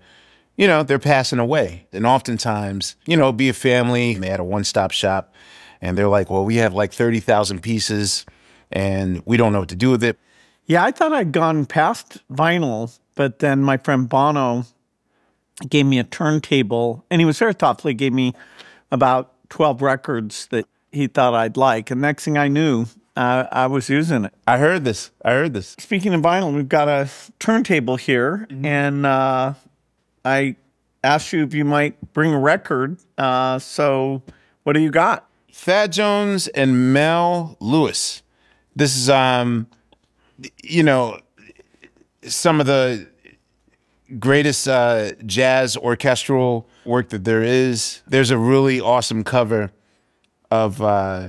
you 0.57 0.67
know, 0.67 0.83
they're 0.83 0.99
passing 0.99 1.39
away. 1.39 1.87
And 1.93 2.07
oftentimes, 2.07 2.97
you 3.07 3.17
know, 3.17 3.33
be 3.33 3.49
a 3.49 3.53
family, 3.53 4.15
they 4.15 4.29
had 4.31 4.41
a 4.41 4.45
one-stop 4.45 4.93
shop 4.93 5.35
and 5.81 5.99
they're 5.99 6.09
like, 6.09 6.31
well, 6.31 6.45
we 6.45 6.57
have 6.57 6.73
like 6.73 6.93
30,000 6.93 7.61
pieces 7.61 8.25
and 8.73 9.23
we 9.27 9.37
don't 9.37 9.53
know 9.53 9.61
what 9.61 9.69
to 9.69 9.77
do 9.77 9.91
with 9.91 10.03
it. 10.03 10.19
Yeah, 10.67 10.83
I 10.83 10.93
thought 10.93 11.13
I'd 11.13 11.33
gone 11.33 11.67
past 11.67 12.27
vinyl, 12.33 12.99
but 13.17 13.41
then 13.41 13.63
my 13.63 13.77
friend 13.77 14.09
Bono 14.09 14.65
gave 15.69 15.85
me 15.85 15.99
a 15.99 16.05
turntable, 16.05 17.05
and 17.11 17.21
he 17.21 17.27
was 17.27 17.39
very 17.39 17.53
thoughtful. 17.53 17.89
He 17.89 17.95
gave 17.95 18.15
me 18.15 18.33
about 18.91 19.34
twelve 19.55 19.83
records 19.83 20.47
that 20.49 20.67
he 20.91 21.07
thought 21.07 21.33
I'd 21.33 21.57
like, 21.57 21.93
and 21.93 22.01
next 22.01 22.25
thing 22.25 22.37
I 22.37 22.49
knew, 22.49 22.87
uh, 23.15 23.47
I 23.53 23.69
was 23.69 23.89
using 23.89 24.25
it. 24.25 24.35
I 24.49 24.59
heard 24.59 24.85
this. 24.85 25.13
I 25.25 25.31
heard 25.31 25.55
this. 25.55 25.77
Speaking 25.79 26.13
of 26.13 26.23
vinyl, 26.23 26.53
we've 26.53 26.69
got 26.69 26.89
a 26.89 27.09
turntable 27.39 27.95
here, 27.95 28.49
and 28.51 29.07
uh, 29.07 29.55
I 30.25 30.57
asked 31.05 31.33
you 31.33 31.45
if 31.45 31.55
you 31.55 31.65
might 31.65 32.13
bring 32.13 32.35
a 32.35 32.39
record. 32.39 32.99
Uh, 33.17 33.61
so, 33.61 34.25
what 34.65 34.73
do 34.73 34.81
you 34.81 34.91
got? 34.91 35.31
Thad 35.53 35.93
Jones 35.93 36.49
and 36.49 36.93
Mel 36.93 37.57
Lewis. 37.61 38.25
This 38.75 38.97
is 38.97 39.09
um 39.09 39.69
you 40.65 40.83
know 40.83 41.21
some 42.25 42.59
of 42.59 42.67
the 42.67 43.07
greatest 44.19 44.67
uh, 44.67 45.13
jazz 45.25 45.77
orchestral 45.77 46.67
work 46.87 47.09
that 47.11 47.25
there 47.25 47.43
is. 47.43 48.03
There's 48.07 48.31
a 48.31 48.39
really 48.39 48.81
awesome 48.81 49.25
cover 49.25 49.73
of 50.51 50.81
uh, 50.83 51.29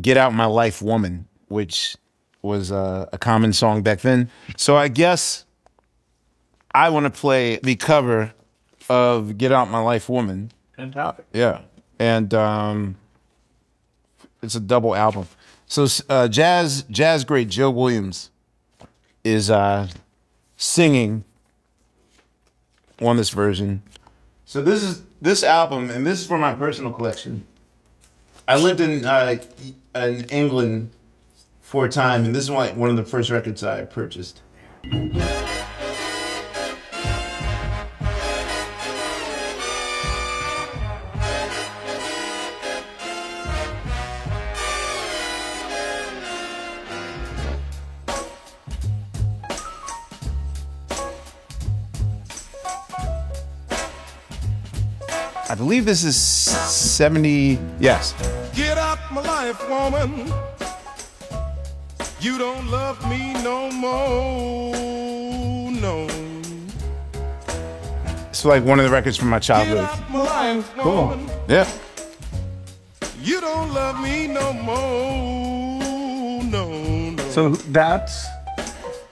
"Get 0.00 0.16
Out 0.16 0.34
My 0.34 0.46
Life, 0.46 0.82
Woman," 0.82 1.26
which 1.48 1.96
was 2.42 2.72
uh, 2.72 3.06
a 3.12 3.18
common 3.18 3.52
song 3.52 3.82
back 3.82 4.00
then. 4.00 4.30
So 4.56 4.76
I 4.76 4.88
guess 4.88 5.44
I 6.74 6.90
want 6.90 7.04
to 7.04 7.10
play 7.10 7.58
the 7.62 7.76
cover 7.76 8.32
of 8.88 9.38
"Get 9.38 9.52
Out 9.52 9.70
My 9.70 9.80
Life, 9.80 10.08
Woman." 10.08 10.52
Fantastic. 10.76 11.26
Yeah, 11.32 11.60
and 11.98 12.32
um, 12.34 12.96
it's 14.42 14.54
a 14.54 14.60
double 14.60 14.94
album. 14.94 15.28
So 15.66 15.86
uh, 16.08 16.28
jazz 16.28 16.82
jazz 16.90 17.24
great 17.24 17.48
Joe 17.48 17.70
Williams 17.70 18.30
is 19.24 19.50
uh, 19.50 19.88
singing 20.56 21.24
on 23.00 23.16
this 23.16 23.30
version. 23.30 23.82
So 24.52 24.60
this 24.60 24.82
is 24.82 25.02
this 25.22 25.42
album, 25.44 25.88
and 25.88 26.06
this 26.06 26.20
is 26.20 26.26
for 26.26 26.36
my 26.36 26.52
personal 26.52 26.92
collection. 26.92 27.46
I 28.46 28.58
lived 28.58 28.82
in 28.82 29.02
uh, 29.02 29.36
in 29.94 30.24
England 30.26 30.90
for 31.62 31.86
a 31.86 31.88
time, 31.88 32.26
and 32.26 32.34
this 32.34 32.44
is 32.44 32.50
one 32.50 32.90
of 32.90 32.96
the 32.96 33.02
first 33.02 33.30
records 33.30 33.64
I 33.64 33.86
purchased. 33.86 34.42
Believe 55.62 55.84
this 55.84 56.02
is 56.02 56.16
70. 56.20 57.56
Yes. 57.78 58.14
Get 58.52 58.78
out 58.78 58.98
my 59.12 59.20
life, 59.20 59.68
woman. 59.70 60.26
You 62.20 62.36
don't 62.36 62.66
love 62.68 62.98
me 63.08 63.32
no 63.44 63.70
more, 63.70 65.70
no. 65.70 66.08
It's 68.30 68.44
like 68.44 68.64
one 68.64 68.80
of 68.80 68.86
the 68.86 68.90
records 68.90 69.16
from 69.16 69.28
my 69.28 69.36
Get 69.36 69.42
childhood. 69.44 69.78
out 69.78 70.10
my 70.10 70.18
life, 70.18 70.72
Cool. 70.78 70.94
woman. 71.10 71.30
Yeah. 71.48 71.68
You 73.22 73.40
don't 73.40 73.72
love 73.72 74.00
me 74.02 74.26
no 74.26 74.52
more, 74.52 76.42
no, 76.42 77.10
no. 77.12 77.28
So 77.30 77.50
that's 77.70 78.26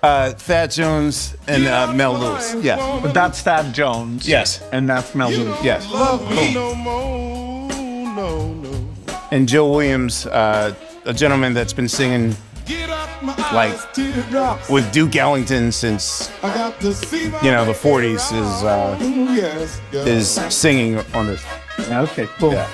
Uh, 0.02 0.30
Thad 0.32 0.70
Jones 0.70 1.36
and 1.46 1.66
uh, 1.66 1.92
Mel 1.92 2.14
Lewis. 2.14 2.54
life, 2.54 2.64
Yeah. 2.64 2.94
woman. 2.94 3.12
that's 3.12 3.42
Thad 3.42 3.74
Jones. 3.74 4.26
Yes. 4.26 4.62
And 4.72 4.88
that's 4.88 5.14
Mel 5.14 5.30
Lewis. 5.30 5.58
Yes. 5.62 5.90
love 5.92 6.28
me 6.30 6.54
no 6.54 6.74
more, 6.74 7.68
no, 8.14 8.54
no. 8.54 8.88
And 9.30 9.46
Joe 9.46 9.70
Williams, 9.70 10.24
uh, 10.26 10.74
a 11.04 11.12
gentleman 11.12 11.52
that's 11.52 11.72
been 11.74 11.88
singing 11.88 12.34
Get 12.66 12.88
out 12.88 13.08
my 13.22 13.34
Like- 13.52 13.92
teardrops. 13.92 14.68
with 14.70 14.90
Duke 14.92 15.16
Ellington 15.16 15.70
since 15.72 16.30
I 16.42 16.54
got 16.54 16.80
to 16.80 16.94
see 16.94 17.28
my 17.28 17.40
you 17.42 17.50
know 17.50 17.64
the 17.64 17.72
40s 17.74 18.32
is 18.32 18.64
uh, 18.64 18.96
Ooh, 19.02 19.34
yes, 19.34 19.80
is 19.92 20.28
singing 20.54 20.98
on 21.14 21.26
this. 21.26 21.44
Okay, 21.90 22.26
cool. 22.38 22.52
Yeah. 22.54 22.68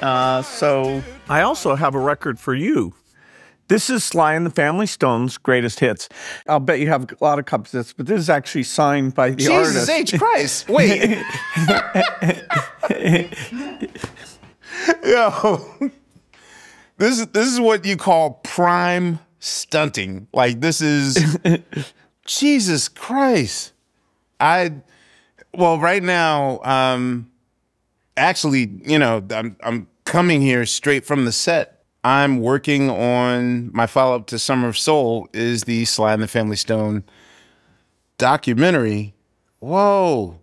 Uh, 0.00 0.42
so 0.42 1.02
I 1.28 1.42
also 1.42 1.74
have 1.76 1.94
a 1.94 1.98
record 2.00 2.40
for 2.40 2.54
you. 2.54 2.94
This 3.68 3.88
is 3.88 4.04
Sly 4.04 4.34
and 4.34 4.44
the 4.44 4.50
Family 4.50 4.86
Stones' 4.86 5.38
greatest 5.38 5.80
hits. 5.80 6.08
I'll 6.46 6.60
bet 6.60 6.80
you 6.80 6.88
have 6.88 7.10
a 7.10 7.24
lot 7.24 7.38
of 7.38 7.46
copies 7.46 7.74
of 7.74 7.84
this, 7.84 7.92
but 7.92 8.06
this 8.06 8.20
is 8.20 8.30
actually 8.30 8.64
signed 8.64 9.14
by 9.14 9.30
the 9.30 9.36
Jesus 9.36 9.88
artist. 9.88 10.14
H 10.14 10.18
Christ! 10.18 10.68
Wait. 10.68 11.00
Yo, 15.04 15.64
this 16.98 17.20
is 17.20 17.26
this 17.28 17.48
is 17.48 17.60
what 17.60 17.84
you 17.84 17.96
call 17.96 18.40
prime 18.42 19.18
stunting. 19.38 20.26
Like 20.32 20.60
this 20.60 20.80
is 20.80 21.38
Jesus 22.26 22.88
Christ. 22.88 23.72
I 24.40 24.72
well 25.54 25.78
right 25.78 26.02
now, 26.02 26.60
um, 26.62 27.30
actually, 28.16 28.70
you 28.84 28.98
know, 28.98 29.24
I'm 29.30 29.56
I'm 29.62 29.88
coming 30.04 30.40
here 30.40 30.66
straight 30.66 31.04
from 31.04 31.24
the 31.24 31.32
set. 31.32 31.81
I'm 32.04 32.40
working 32.40 32.90
on 32.90 33.70
my 33.72 33.86
follow 33.86 34.16
up 34.16 34.26
to 34.28 34.38
Summer 34.38 34.68
of 34.68 34.76
Soul 34.76 35.28
is 35.32 35.64
the 35.64 35.84
Sly 35.84 36.12
and 36.12 36.22
the 36.22 36.28
Family 36.28 36.56
Stone 36.56 37.04
documentary. 38.18 39.14
Whoa. 39.60 40.40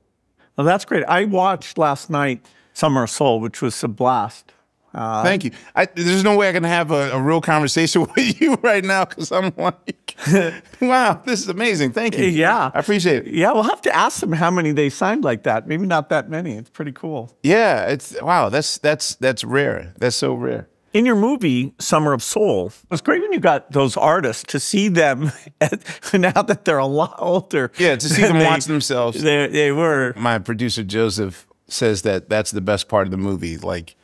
Well, 0.55 0.65
that's 0.65 0.85
great. 0.85 1.03
I 1.05 1.25
watched 1.25 1.77
last 1.77 2.09
night 2.09 2.45
Summer 2.73 3.03
of 3.03 3.09
Soul, 3.09 3.41
which 3.41 3.61
was 3.61 3.83
a 3.83 3.89
blast. 3.89 4.53
Uh, 4.93 5.21
Thank 5.21 5.43
you. 5.43 5.51
I, 5.75 5.85
there's 5.85 6.23
no 6.23 6.35
way 6.35 6.49
I 6.49 6.53
can 6.53 6.63
have 6.63 6.91
a, 6.91 7.11
a 7.11 7.21
real 7.21 7.41
conversation 7.41 8.07
with 8.15 8.41
you 8.41 8.55
right 8.55 8.83
now 8.83 9.05
because 9.05 9.31
I'm 9.31 9.53
like, 9.57 10.15
wow, 10.81 11.21
this 11.25 11.41
is 11.41 11.49
amazing. 11.49 11.91
Thank 11.91 12.17
you. 12.17 12.25
Yeah. 12.25 12.71
I 12.73 12.79
appreciate 12.79 13.27
it. 13.27 13.33
Yeah, 13.33 13.51
we'll 13.51 13.63
have 13.63 13.81
to 13.81 13.95
ask 13.95 14.21
them 14.21 14.31
how 14.31 14.49
many 14.49 14.71
they 14.71 14.89
signed 14.89 15.25
like 15.25 15.43
that. 15.43 15.67
Maybe 15.67 15.85
not 15.85 16.09
that 16.09 16.29
many. 16.29 16.55
It's 16.55 16.69
pretty 16.69 16.93
cool. 16.93 17.37
Yeah, 17.43 17.85
it's 17.87 18.19
wow. 18.21 18.49
That's 18.49 18.77
that's 18.77 19.15
that's 19.15 19.43
rare. 19.43 19.93
That's 19.97 20.15
so 20.15 20.33
rare. 20.33 20.68
In 20.91 21.05
your 21.05 21.15
movie, 21.15 21.73
Summer 21.79 22.13
of 22.13 22.23
Soul, 22.23 22.67
it 22.67 22.89
was 22.89 23.01
great 23.01 23.21
when 23.21 23.31
you 23.31 23.39
got 23.39 23.71
those 23.71 23.95
artists 23.95 24.43
to 24.51 24.59
see 24.59 24.87
them 24.87 25.31
now 26.13 26.41
that 26.41 26.61
they're 26.65 26.79
a 26.79 26.85
lot 26.85 27.15
older. 27.19 27.71
Yeah, 27.77 27.95
to 27.95 28.09
see 28.09 28.23
them 28.23 28.39
they- 28.39 28.45
watch 28.45 28.65
themselves. 28.65 29.21
They, 29.21 29.47
they 29.47 29.71
were. 29.71 30.13
My 30.17 30.39
producer 30.39 30.83
Joseph 30.83 31.45
says 31.67 32.01
that 32.01 32.29
that's 32.29 32.49
the 32.51 32.61
best 32.61 32.87
part 32.89 33.05
of 33.05 33.11
the 33.11 33.17
movie. 33.17 33.57
Like 33.57 33.95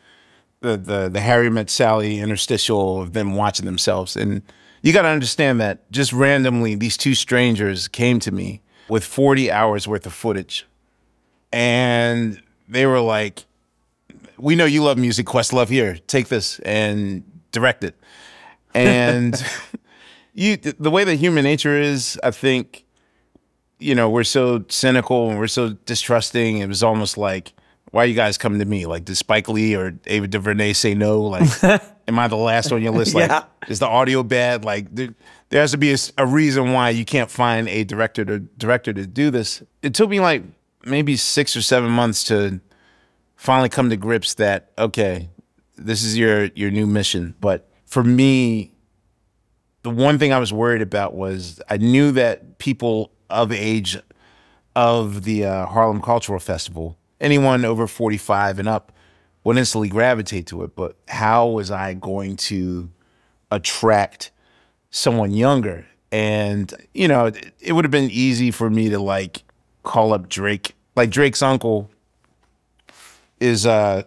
the 0.62 0.78
the 0.78 1.10
the 1.10 1.22
Harry 1.22 1.50
met 1.50 1.70
Sally 1.72 2.20
interstitial 2.20 3.02
of 3.02 3.14
them 3.14 3.36
watching 3.36 3.66
themselves, 3.66 4.16
and 4.16 4.44
you 4.84 4.94
got 4.94 5.02
to 5.04 5.08
understand 5.10 5.60
that 5.62 5.90
just 5.92 6.14
randomly 6.14 6.76
these 6.76 6.98
two 6.98 7.16
strangers 7.16 7.88
came 7.88 8.20
to 8.20 8.32
me 8.32 8.62
with 8.90 9.04
40 9.04 9.50
hours 9.52 9.88
worth 9.88 10.06
of 10.06 10.14
footage, 10.14 10.68
and 11.52 12.42
they 12.68 12.86
were 12.86 13.00
like, 13.00 13.46
"We 14.38 14.56
know 14.56 14.66
you 14.66 14.84
love 14.84 14.98
music, 14.98 15.26
Questlove. 15.26 15.70
Here, 15.70 15.98
take 16.08 16.28
this 16.28 16.60
and 16.60 17.24
direct 17.52 17.84
it." 17.84 17.96
And 18.74 19.42
you, 20.34 20.58
the 20.58 20.92
way 20.92 21.04
that 21.04 21.16
human 21.16 21.44
nature 21.44 21.80
is, 21.80 22.20
I 22.24 22.32
think 22.32 22.84
you 23.78 23.94
know, 23.94 24.10
we're 24.10 24.24
so 24.24 24.64
cynical 24.70 25.30
and 25.30 25.38
we're 25.38 25.48
so 25.48 25.70
distrusting. 25.86 26.60
It 26.60 26.68
was 26.68 26.82
almost 26.82 27.18
like, 27.18 27.52
why 27.92 28.04
are 28.04 28.06
you 28.06 28.16
guys 28.16 28.38
coming 28.38 28.60
to 28.60 28.66
me? 28.66 28.86
Like, 28.86 29.04
did 29.04 29.18
Spike 29.18 29.50
Lee 29.50 29.76
or 29.76 29.94
Ava 30.08 30.28
DuVernay 30.28 30.72
say 30.74 30.94
no? 30.96 31.22
Like, 31.22 31.64
am 32.08 32.18
I 32.18 32.30
the 32.30 32.38
last 32.38 32.72
on 32.72 32.82
your 32.82 32.94
list? 32.94 33.14
Like, 33.14 33.30
Yeah. 33.30 33.44
is 33.68 33.80
the 33.80 33.88
audio 33.88 34.24
bad? 34.24 34.64
Like, 34.64 34.96
there, 34.96 35.14
there 35.50 35.60
has 35.60 35.72
to 35.72 35.78
be 35.78 35.94
a 36.18 36.26
reason 36.26 36.72
why 36.72 36.92
you 36.92 37.04
can't 37.04 37.30
find 37.30 37.68
a 37.68 37.84
director 37.84 38.24
to 38.24 38.40
director 38.40 38.94
to 38.94 39.06
do 39.06 39.30
this. 39.30 39.62
It 39.82 39.94
took 39.94 40.10
me 40.10 40.22
like 40.22 40.44
maybe 40.86 41.18
six 41.18 41.56
or 41.58 41.62
seven 41.62 41.92
months 41.92 42.24
to 42.26 42.62
finally 43.36 43.70
come 43.70 43.90
to 43.90 43.98
grips 43.98 44.36
that 44.36 44.72
okay, 44.78 45.30
this 45.78 46.04
is 46.04 46.18
your 46.18 46.46
your 46.56 46.72
new 46.72 46.88
mission. 46.88 47.36
But 47.40 47.70
for 47.86 48.04
me, 48.04 48.72
the 49.84 49.90
one 49.90 50.18
thing 50.18 50.34
I 50.34 50.40
was 50.40 50.52
worried 50.52 50.82
about 50.82 51.14
was 51.14 51.62
I 51.70 51.78
knew 51.78 52.12
that 52.14 52.58
people 52.58 53.12
of 53.30 53.52
age 53.52 53.98
of 54.76 55.24
the 55.24 55.46
uh, 55.46 55.66
Harlem 55.68 56.02
Cultural 56.02 56.40
Festival, 56.40 56.98
anyone 57.22 57.64
over 57.66 57.88
45 57.88 58.60
and 58.60 58.68
up, 58.68 58.92
would 59.44 59.58
instantly 59.58 59.90
gravitate 59.90 60.48
to 60.48 60.64
it. 60.64 60.76
But 60.76 60.98
how 61.08 61.48
was 61.48 61.72
I 61.72 61.94
going 61.94 62.36
to 62.38 62.90
attract 63.52 64.32
someone 64.90 65.32
younger? 65.32 65.86
And, 66.12 66.74
you 66.94 67.08
know, 67.08 67.28
it, 67.28 67.54
it 67.60 67.74
would 67.74 67.86
have 67.86 67.92
been 67.92 68.10
easy 68.12 68.52
for 68.52 68.70
me 68.70 68.90
to 68.90 69.00
like 69.00 69.44
call 69.84 70.14
up 70.14 70.28
Drake. 70.28 70.76
Like 70.96 71.10
Drake's 71.10 71.42
uncle 71.42 71.90
is 73.40 73.66
uh, 73.66 74.04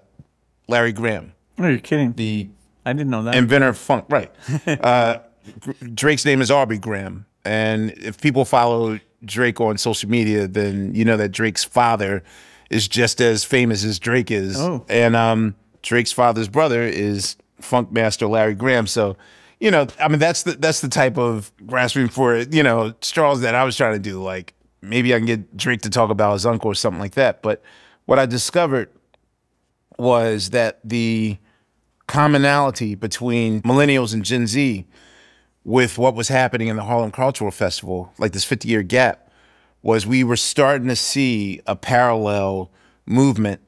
Larry 0.68 0.92
Graham, 0.92 1.32
No, 1.56 1.68
you're 1.68 1.78
kidding? 1.78 2.12
the 2.14 2.48
I 2.84 2.92
didn't 2.92 3.10
know 3.10 3.22
that. 3.24 3.34
inventor 3.34 3.68
of 3.68 3.78
funk, 3.78 4.06
right? 4.08 4.32
uh, 4.66 5.18
Drake's 5.94 6.24
name 6.24 6.40
is 6.40 6.50
Aubrey 6.50 6.78
Graham, 6.78 7.26
and 7.44 7.90
if 7.92 8.20
people 8.20 8.44
follow 8.44 8.98
Drake 9.24 9.60
on 9.60 9.78
social 9.78 10.08
media, 10.08 10.46
then 10.46 10.94
you 10.94 11.04
know 11.04 11.16
that 11.16 11.30
Drake's 11.30 11.64
father 11.64 12.22
is 12.70 12.86
just 12.88 13.20
as 13.20 13.44
famous 13.44 13.84
as 13.84 13.98
Drake 13.98 14.30
is, 14.30 14.58
Oh. 14.60 14.84
and 14.88 15.16
um, 15.16 15.54
Drake's 15.82 16.12
father's 16.12 16.48
brother 16.48 16.82
is 16.82 17.36
funk 17.60 17.90
master 17.92 18.26
Larry 18.26 18.54
Graham. 18.54 18.86
So, 18.86 19.16
you 19.58 19.70
know, 19.70 19.86
I 19.98 20.08
mean, 20.08 20.18
that's 20.18 20.42
the 20.42 20.52
that's 20.52 20.80
the 20.82 20.88
type 20.88 21.16
of 21.18 21.50
grasping 21.66 22.08
for 22.08 22.36
you 22.36 22.62
know 22.62 22.94
straws 23.00 23.40
that 23.40 23.54
I 23.54 23.64
was 23.64 23.76
trying 23.76 23.94
to 23.94 23.98
do. 23.98 24.22
Like 24.22 24.54
maybe 24.82 25.14
I 25.14 25.18
can 25.18 25.26
get 25.26 25.56
Drake 25.56 25.80
to 25.82 25.90
talk 25.90 26.10
about 26.10 26.34
his 26.34 26.46
uncle 26.46 26.70
or 26.70 26.74
something 26.74 27.00
like 27.00 27.14
that. 27.14 27.42
But 27.42 27.62
what 28.06 28.18
I 28.18 28.26
discovered 28.26 28.90
was 29.98 30.50
that 30.50 30.80
the 30.84 31.38
commonality 32.06 32.94
between 32.94 33.62
millennials 33.62 34.14
and 34.14 34.24
Gen 34.24 34.46
Z 34.46 34.86
with 35.64 35.98
what 35.98 36.14
was 36.14 36.28
happening 36.28 36.68
in 36.68 36.76
the 36.76 36.84
Harlem 36.84 37.10
Cultural 37.10 37.50
Festival, 37.50 38.12
like 38.18 38.32
this 38.32 38.44
50 38.44 38.68
year 38.68 38.82
gap, 38.82 39.30
was 39.82 40.06
we 40.06 40.24
were 40.24 40.36
starting 40.36 40.88
to 40.88 40.96
see 40.96 41.60
a 41.66 41.76
parallel 41.76 42.70
movement 43.06 43.60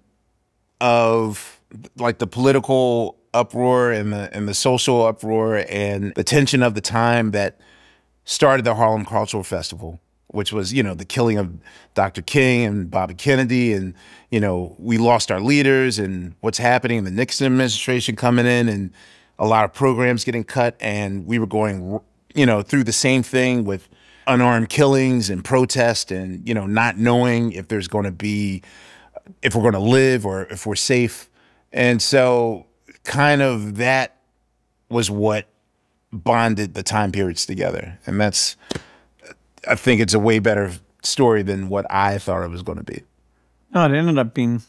of 0.80 1.60
like 1.96 2.18
the 2.18 2.26
political 2.26 3.18
uproar 3.32 3.92
and 3.92 4.12
the 4.12 4.34
and 4.34 4.48
the 4.48 4.54
social 4.54 5.06
uproar 5.06 5.64
and 5.68 6.12
the 6.14 6.24
tension 6.24 6.62
of 6.62 6.74
the 6.74 6.80
time 6.80 7.30
that 7.30 7.60
started 8.24 8.64
the 8.64 8.74
Harlem 8.74 9.04
Cultural 9.04 9.42
Festival, 9.42 10.00
which 10.32 10.52
was, 10.52 10.72
you 10.72 10.82
know, 10.82 10.94
the 10.94 11.04
killing 11.04 11.38
of 11.38 11.52
Dr. 11.94 12.22
King 12.22 12.64
and 12.64 12.90
Bobby 12.90 13.14
Kennedy. 13.14 13.72
And, 13.72 13.94
you 14.30 14.40
know, 14.40 14.76
we 14.78 14.98
lost 14.98 15.30
our 15.30 15.40
leaders 15.40 15.98
and 15.98 16.34
what's 16.40 16.58
happening, 16.58 16.98
in 16.98 17.04
the 17.04 17.10
Nixon 17.10 17.46
administration 17.46 18.16
coming 18.16 18.46
in 18.46 18.68
and 18.68 18.92
a 19.38 19.46
lot 19.46 19.64
of 19.64 19.72
programs 19.72 20.24
getting 20.24 20.44
cut. 20.44 20.76
And 20.80 21.26
we 21.26 21.38
were 21.38 21.46
going, 21.46 22.00
you 22.34 22.46
know, 22.46 22.62
through 22.62 22.84
the 22.84 22.92
same 22.92 23.22
thing 23.22 23.64
with 23.64 23.88
unarmed 24.26 24.68
killings 24.68 25.30
and 25.30 25.44
protest 25.44 26.12
and, 26.12 26.46
you 26.48 26.54
know, 26.54 26.66
not 26.66 26.96
knowing 26.96 27.52
if 27.52 27.68
there's 27.68 27.88
going 27.88 28.04
to 28.04 28.12
be, 28.12 28.62
if 29.42 29.54
we're 29.54 29.62
going 29.62 29.74
to 29.74 29.80
live 29.80 30.24
or 30.24 30.44
if 30.44 30.66
we're 30.66 30.76
safe. 30.76 31.28
And 31.72 32.00
so, 32.00 32.66
kind 33.04 33.42
of 33.42 33.76
that 33.76 34.16
was 34.88 35.10
what 35.10 35.46
bonded 36.12 36.74
the 36.74 36.82
time 36.82 37.12
periods 37.12 37.46
together. 37.46 37.98
And 38.06 38.20
that's, 38.20 38.56
I 39.68 39.74
think 39.74 40.00
it's 40.00 40.14
a 40.14 40.18
way 40.18 40.38
better 40.38 40.72
story 41.02 41.42
than 41.42 41.68
what 41.68 41.86
I 41.90 42.18
thought 42.18 42.42
it 42.42 42.50
was 42.50 42.62
going 42.62 42.78
to 42.78 42.84
be. 42.84 43.02
no, 43.74 43.84
it 43.84 43.92
ended 43.96 44.18
up 44.18 44.34
being 44.34 44.62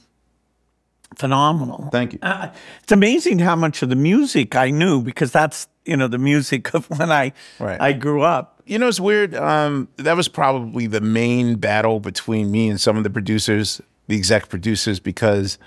phenomenal. 1.15 1.89
Thank 1.91 2.13
you. 2.13 2.19
Uh, 2.21 2.49
it's 2.84 2.91
amazing 2.91 3.39
how 3.39 3.56
much 3.56 3.82
of 3.82 3.89
the 3.89 3.95
music 3.95 4.56
I 4.56 4.69
knew 4.69 5.01
because 5.01 5.32
that's 5.32 5.67
you 5.86 5.97
know 5.97 6.08
the 6.08 6.17
music 6.17 6.73
of 6.73 6.89
when 6.97 7.12
I 7.12 7.34
Right. 7.60 7.82
I 7.82 7.93
grew 7.93 8.21
up. 8.21 8.62
You 8.65 8.80
know, 8.80 8.88
it's 8.88 8.99
weird. 8.99 9.36
Um, 9.36 9.89
that 9.97 10.15
was 10.15 10.27
probably 10.27 10.88
the 10.88 11.01
main 11.01 11.56
battle 11.56 11.99
between 11.99 12.51
me 12.51 12.69
and 12.69 12.80
some 12.80 12.95
of 12.97 13.04
the 13.04 13.10
producers 13.10 13.82
the 14.08 14.17
exec 14.17 14.49
producers 14.49 14.99
because 14.99 15.58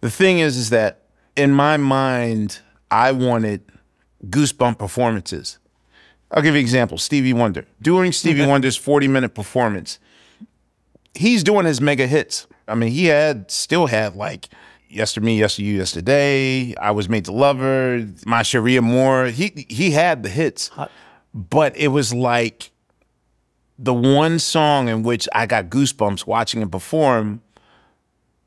the 0.00 0.10
thing 0.10 0.38
is 0.38 0.56
is 0.56 0.70
that 0.70 1.02
in 1.36 1.52
my 1.52 1.76
mind 1.76 2.60
I 2.90 3.12
wanted 3.12 3.62
goosebump 4.26 4.78
performances. 4.78 5.58
I'll 6.32 6.42
give 6.42 6.54
you 6.54 6.60
an 6.60 6.64
example. 6.64 6.98
Stevie 6.98 7.32
Wonder. 7.32 7.66
During 7.80 8.12
Stevie 8.12 8.46
Wonder's 8.46 8.76
40 8.76 9.08
minute 9.08 9.34
performance, 9.34 9.98
he's 11.14 11.44
doing 11.44 11.66
his 11.66 11.80
mega 11.80 12.06
hits. 12.06 12.46
I 12.66 12.74
mean, 12.74 12.90
he 12.90 13.06
had 13.06 13.50
still 13.50 13.86
had 13.86 14.16
like 14.16 14.48
Yester 14.88 15.20
Me, 15.20 15.38
Yester 15.38 15.62
You, 15.62 15.76
Yesterday, 15.76 16.74
I 16.76 16.90
Was 16.90 17.08
Made 17.08 17.26
to 17.26 17.32
Love 17.32 17.58
Her, 17.58 18.06
My 18.24 18.42
Cherie 18.42 18.76
Amour. 18.76 19.26
He 19.26 19.66
he 19.68 19.90
had 19.90 20.22
the 20.22 20.28
hits. 20.28 20.70
But 21.34 21.76
it 21.76 21.88
was 21.88 22.12
like 22.12 22.70
the 23.78 23.94
one 23.94 24.38
song 24.38 24.88
in 24.88 25.02
which 25.02 25.28
I 25.34 25.46
got 25.46 25.70
goosebumps 25.70 26.26
watching 26.26 26.62
him 26.62 26.70
perform 26.70 27.42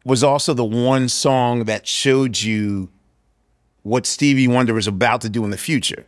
was 0.05 0.23
also 0.23 0.53
the 0.53 0.63
one 0.63 1.09
song 1.09 1.65
that 1.65 1.87
showed 1.87 2.39
you 2.39 2.89
what 3.81 4.05
Stevie 4.05 4.47
Wonder 4.47 4.73
was 4.73 4.87
about 4.87 5.21
to 5.21 5.29
do 5.29 5.43
in 5.43 5.49
the 5.49 5.57
future. 5.57 6.05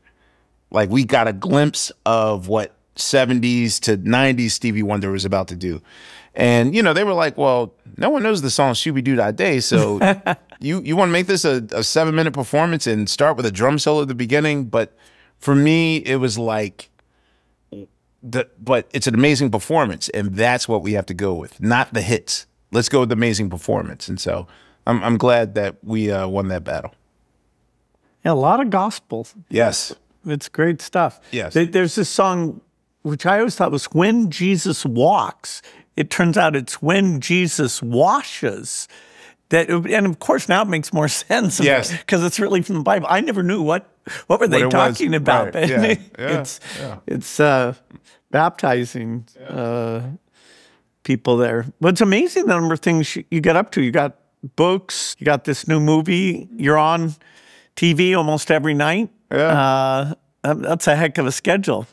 Like 0.72 0.90
we 0.90 1.06
got 1.06 1.28
a 1.28 1.34
glimpse 1.34 1.92
of 2.06 2.48
what 2.48 2.74
70s 2.96 3.80
to 3.82 3.98
90s 3.98 4.52
Stevie 4.52 4.84
Wonder 4.84 5.12
was 5.12 5.26
about 5.26 5.48
to 5.50 5.56
do. 5.56 5.82
And 6.36 6.76
you 6.76 6.84
know, 6.84 6.94
they 6.94 7.04
were 7.04 7.14
like, 7.14 7.36
"Well, 7.38 7.74
no 7.98 8.12
one 8.12 8.22
knows 8.22 8.44
the 8.44 8.52
song 8.52 8.74
Shooby 8.74 9.04
Doo 9.04 9.16
That 9.16 9.36
Day, 9.36 9.60
so 9.60 10.00
you 10.60 10.82
you 10.82 10.96
want 10.96 11.10
to 11.10 11.14
make 11.14 11.26
this 11.26 11.44
a, 11.44 11.68
a 11.72 11.84
seven 11.84 12.14
minute 12.14 12.34
performance 12.34 12.86
and 12.86 13.10
start 13.10 13.38
with 13.38 13.46
a 13.48 13.52
drum 13.52 13.80
solo 13.80 14.04
at 14.04 14.08
the 14.08 14.14
beginning?" 14.14 14.66
But 14.66 14.96
for 15.40 15.56
me, 15.56 15.98
it 15.98 16.18
was 16.18 16.38
like 16.38 16.92
the 18.22 18.48
but 18.62 18.88
it's 18.94 19.08
an 19.08 19.16
amazing 19.16 19.50
performance, 19.50 20.10
and 20.10 20.36
that's 20.36 20.68
what 20.68 20.84
we 20.84 20.94
have 20.94 21.08
to 21.08 21.16
go 21.16 21.34
with, 21.34 21.60
not 21.60 21.94
the 21.94 22.02
hits. 22.02 22.46
Let's 22.72 22.90
go 22.90 23.00
with 23.00 23.10
the 23.10 23.14
amazing 23.14 23.50
performance. 23.50 24.08
And 24.08 24.20
so 24.20 24.48
I'm 24.86 25.04
I'm 25.04 25.18
glad 25.18 25.56
that 25.56 25.78
we 25.84 26.12
uh, 26.12 26.28
won 26.28 26.50
that 26.50 26.64
battle. 26.64 26.94
Yeah, 28.24 28.34
a 28.34 28.34
lot 28.34 28.60
of 28.60 28.70
gospel. 28.70 29.28
Yes. 29.50 29.96
It's 30.28 30.50
great 30.50 30.82
stuff. 30.82 31.20
Yes. 31.32 31.54
There's 31.54 31.96
this 31.96 32.10
song, 32.10 32.62
which 33.02 33.26
I 33.26 33.40
always 33.40 33.56
thought 33.56 33.72
was 33.72 33.86
When 33.86 34.30
Jesus 34.30 34.86
Walks. 34.86 35.62
It 35.96 36.10
turns 36.10 36.38
out 36.38 36.56
it's 36.56 36.82
When 36.82 37.20
Jesus 37.22 37.82
Washes. 37.82 38.88
That, 39.50 39.70
and 39.70 40.06
of 40.06 40.20
course, 40.20 40.50
now 40.50 40.62
it 40.64 40.68
makes 40.68 40.92
more 40.92 41.08
sense. 41.24 41.60
Yes. 41.60 41.92
Because 41.92 42.24
it's 42.24 42.40
really 42.40 42.62
from 42.62 42.76
the 42.76 42.84
Bible. 42.84 43.08
I 43.10 43.22
never 43.22 43.44
knew 43.44 43.62
what, 43.62 43.90
what 44.28 44.40
were 44.40 44.48
they 44.48 44.66
was. 44.66 44.74
talking 44.74 45.14
about. 45.16 45.56
Right. 45.56 45.70
Yeah. 45.70 45.96
Yeah. 46.20 46.40
It's, 46.40 46.60
it's 47.08 47.40
uh, 47.40 47.74
baptizing 48.32 49.26
uh, 49.48 50.02
people 51.04 51.38
there. 51.38 51.66
But 51.80 51.90
it's 51.94 52.02
amazing 52.02 52.46
the 52.46 52.54
number 52.54 52.74
of 52.74 52.82
things 52.82 53.16
you 53.16 53.42
get 53.42 53.56
up 53.56 53.72
to. 53.72 53.82
You 53.82 53.92
got 53.92 54.18
books, 54.56 55.16
you 55.20 55.26
got 55.26 55.46
this 55.46 55.68
new 55.68 55.80
movie, 55.80 56.48
you're 56.58 56.78
on 56.78 57.16
TV 57.78 58.18
almost 58.18 58.52
every 58.52 58.74
night. 58.74 59.10
Yeah. 59.32 60.16
Uh, 60.44 60.54
that's 60.56 60.88
a 60.88 60.96
heck 60.96 61.18
of 61.18 61.26
a 61.26 61.32
schedule. 61.32 61.88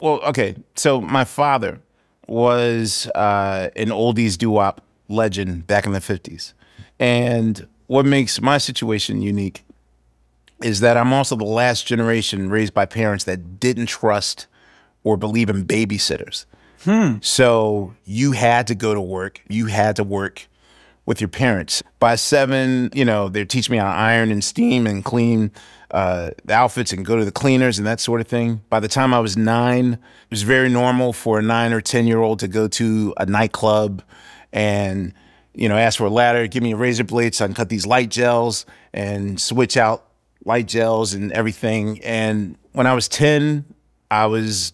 Well, 0.00 0.20
okay. 0.22 0.56
So 0.76 1.00
my 1.00 1.24
father 1.24 1.80
was 2.26 3.06
uh, 3.14 3.68
an 3.76 3.88
oldies 3.88 4.38
doo-wop 4.38 4.80
legend 5.08 5.66
back 5.66 5.84
in 5.84 5.92
the 5.92 6.00
fifties, 6.00 6.54
and 6.98 7.66
what 7.86 8.06
makes 8.06 8.40
my 8.40 8.56
situation 8.56 9.20
unique 9.20 9.64
is 10.62 10.80
that 10.80 10.96
I'm 10.96 11.12
also 11.12 11.36
the 11.36 11.44
last 11.44 11.86
generation 11.86 12.48
raised 12.48 12.72
by 12.72 12.86
parents 12.86 13.24
that 13.24 13.60
didn't 13.60 13.86
trust 13.86 14.46
or 15.02 15.16
believe 15.16 15.50
in 15.50 15.66
babysitters. 15.66 16.46
Hmm. 16.84 17.16
So 17.20 17.94
you 18.04 18.32
had 18.32 18.66
to 18.68 18.74
go 18.74 18.94
to 18.94 19.00
work. 19.00 19.42
You 19.48 19.66
had 19.66 19.96
to 19.96 20.04
work 20.04 20.48
with 21.06 21.20
your 21.20 21.28
parents. 21.28 21.82
By 21.98 22.14
seven, 22.16 22.90
you 22.94 23.04
know, 23.04 23.28
they're 23.28 23.44
teaching 23.44 23.72
me 23.72 23.78
how 23.78 23.84
to 23.92 23.98
iron 23.98 24.30
and 24.30 24.42
steam 24.42 24.86
and 24.86 25.04
clean 25.04 25.50
uh, 25.90 26.30
the 26.44 26.54
outfits 26.54 26.92
and 26.92 27.04
go 27.04 27.16
to 27.16 27.24
the 27.24 27.32
cleaners 27.32 27.78
and 27.78 27.86
that 27.86 28.00
sort 28.00 28.20
of 28.20 28.26
thing. 28.26 28.62
By 28.68 28.80
the 28.80 28.88
time 28.88 29.12
I 29.14 29.20
was 29.20 29.36
nine, 29.36 29.94
it 29.94 30.30
was 30.30 30.42
very 30.42 30.68
normal 30.68 31.12
for 31.12 31.38
a 31.38 31.42
nine 31.42 31.72
or 31.72 31.80
10 31.80 32.06
year 32.06 32.20
old 32.20 32.40
to 32.40 32.48
go 32.48 32.68
to 32.68 33.14
a 33.18 33.26
nightclub 33.26 34.02
and, 34.52 35.12
you 35.52 35.68
know, 35.68 35.76
ask 35.76 35.98
for 35.98 36.06
a 36.06 36.10
ladder, 36.10 36.46
give 36.46 36.62
me 36.62 36.72
a 36.72 36.76
razor 36.76 37.04
blade 37.04 37.34
so 37.34 37.44
I 37.44 37.48
can 37.48 37.54
cut 37.54 37.68
these 37.68 37.86
light 37.86 38.10
gels 38.10 38.66
and 38.92 39.40
switch 39.40 39.76
out 39.76 40.06
light 40.44 40.66
gels 40.66 41.12
and 41.14 41.32
everything. 41.32 42.02
And 42.02 42.56
when 42.72 42.86
I 42.86 42.94
was 42.94 43.08
10, 43.08 43.64
I 44.10 44.26
was 44.26 44.72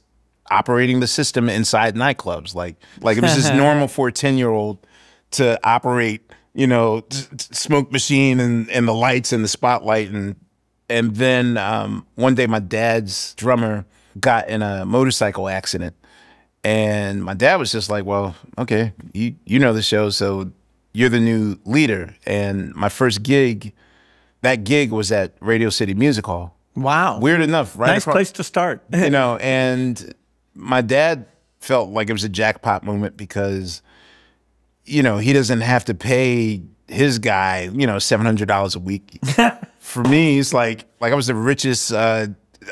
operating 0.50 1.00
the 1.00 1.06
system 1.06 1.48
inside 1.48 1.94
nightclubs. 1.94 2.54
Like 2.54 2.76
like 3.00 3.16
it 3.16 3.22
was 3.22 3.34
just 3.34 3.54
normal 3.54 3.88
for 3.88 4.08
a 4.08 4.12
10 4.12 4.38
year 4.38 4.50
old 4.50 4.86
to 5.32 5.58
operate, 5.66 6.22
you 6.54 6.66
know, 6.66 7.04
smoke 7.38 7.92
machine 7.92 8.40
and, 8.40 8.68
and 8.70 8.86
the 8.88 8.94
lights 8.94 9.32
and 9.32 9.44
the 9.44 9.48
spotlight 9.48 10.10
and 10.10 10.36
and 10.88 11.14
then 11.14 11.56
um, 11.56 12.04
one 12.16 12.34
day 12.34 12.46
my 12.48 12.58
dad's 12.58 13.34
drummer 13.34 13.84
got 14.18 14.48
in 14.48 14.60
a 14.60 14.84
motorcycle 14.84 15.48
accident 15.48 15.94
and 16.64 17.24
my 17.24 17.34
dad 17.34 17.56
was 17.56 17.72
just 17.72 17.88
like, 17.90 18.04
well, 18.04 18.34
okay, 18.58 18.92
you 19.12 19.34
you 19.46 19.58
know 19.58 19.72
the 19.72 19.82
show, 19.82 20.10
so 20.10 20.50
you're 20.92 21.08
the 21.08 21.20
new 21.20 21.58
leader. 21.64 22.14
And 22.26 22.74
my 22.74 22.88
first 22.88 23.22
gig, 23.22 23.72
that 24.42 24.64
gig 24.64 24.90
was 24.90 25.12
at 25.12 25.34
Radio 25.40 25.70
City 25.70 25.94
Music 25.94 26.26
Hall. 26.26 26.56
Wow. 26.74 27.18
Weird 27.20 27.40
enough, 27.40 27.78
right? 27.78 27.88
nice 27.88 28.02
across- 28.02 28.14
place 28.14 28.32
to 28.32 28.44
start. 28.44 28.82
you 28.92 29.10
know, 29.10 29.36
and 29.36 30.14
my 30.54 30.80
dad 30.80 31.26
felt 31.60 31.90
like 31.90 32.08
it 32.08 32.12
was 32.12 32.24
a 32.24 32.28
jackpot 32.28 32.84
moment 32.84 33.16
because, 33.16 33.82
you 34.90 35.03
know, 35.03 35.18
he 35.18 35.33
doesn't 35.33 35.61
have 35.61 35.85
to 35.87 35.94
pay 35.94 36.62
his 36.88 37.18
guy, 37.18 37.70
you 37.72 37.87
know, 37.87 37.98
seven 37.98 38.26
hundred 38.26 38.48
dollars 38.48 38.74
a 38.74 38.81
week. 38.81 39.20
For 39.79 40.03
me, 40.05 40.38
it's 40.38 40.53
like 40.53 40.85
like 41.00 41.12
I 41.12 41.14
was 41.14 41.29
the 41.29 41.35
richest 41.35 41.92
uh, 41.92 42.26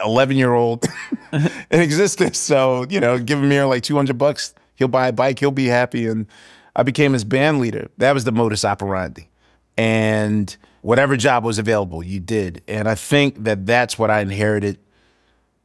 eleven 0.05 0.37
year 0.37 0.53
old 0.53 0.87
in 1.33 1.81
existence. 1.81 2.39
So 2.39 2.87
you 2.89 3.01
know, 3.01 3.19
give 3.19 3.39
him 3.39 3.51
here 3.51 3.65
like 3.65 3.83
two 3.83 3.97
hundred 3.97 4.19
bucks, 4.19 4.55
he'll 4.77 4.89
buy 4.89 5.09
a 5.09 5.13
bike, 5.13 5.39
he'll 5.39 5.51
be 5.51 5.67
happy, 5.67 6.07
and 6.07 6.27
I 6.77 6.83
became 6.83 7.13
his 7.13 7.25
band 7.25 7.61
leader. 7.61 7.89
That 7.99 8.13
was 8.13 8.25
the 8.25 8.33
modus 8.33 8.65
operandi, 8.65 9.29
and 9.77 10.55
whatever 10.83 11.17
job 11.17 11.45
was 11.45 11.59
available, 11.59 12.03
you 12.03 12.21
did. 12.21 12.63
And 12.69 12.89
I 12.89 12.95
think 12.95 13.45
that 13.45 13.67
that's 13.67 13.99
what 13.99 14.11
I 14.11 14.21
inherited 14.21 14.79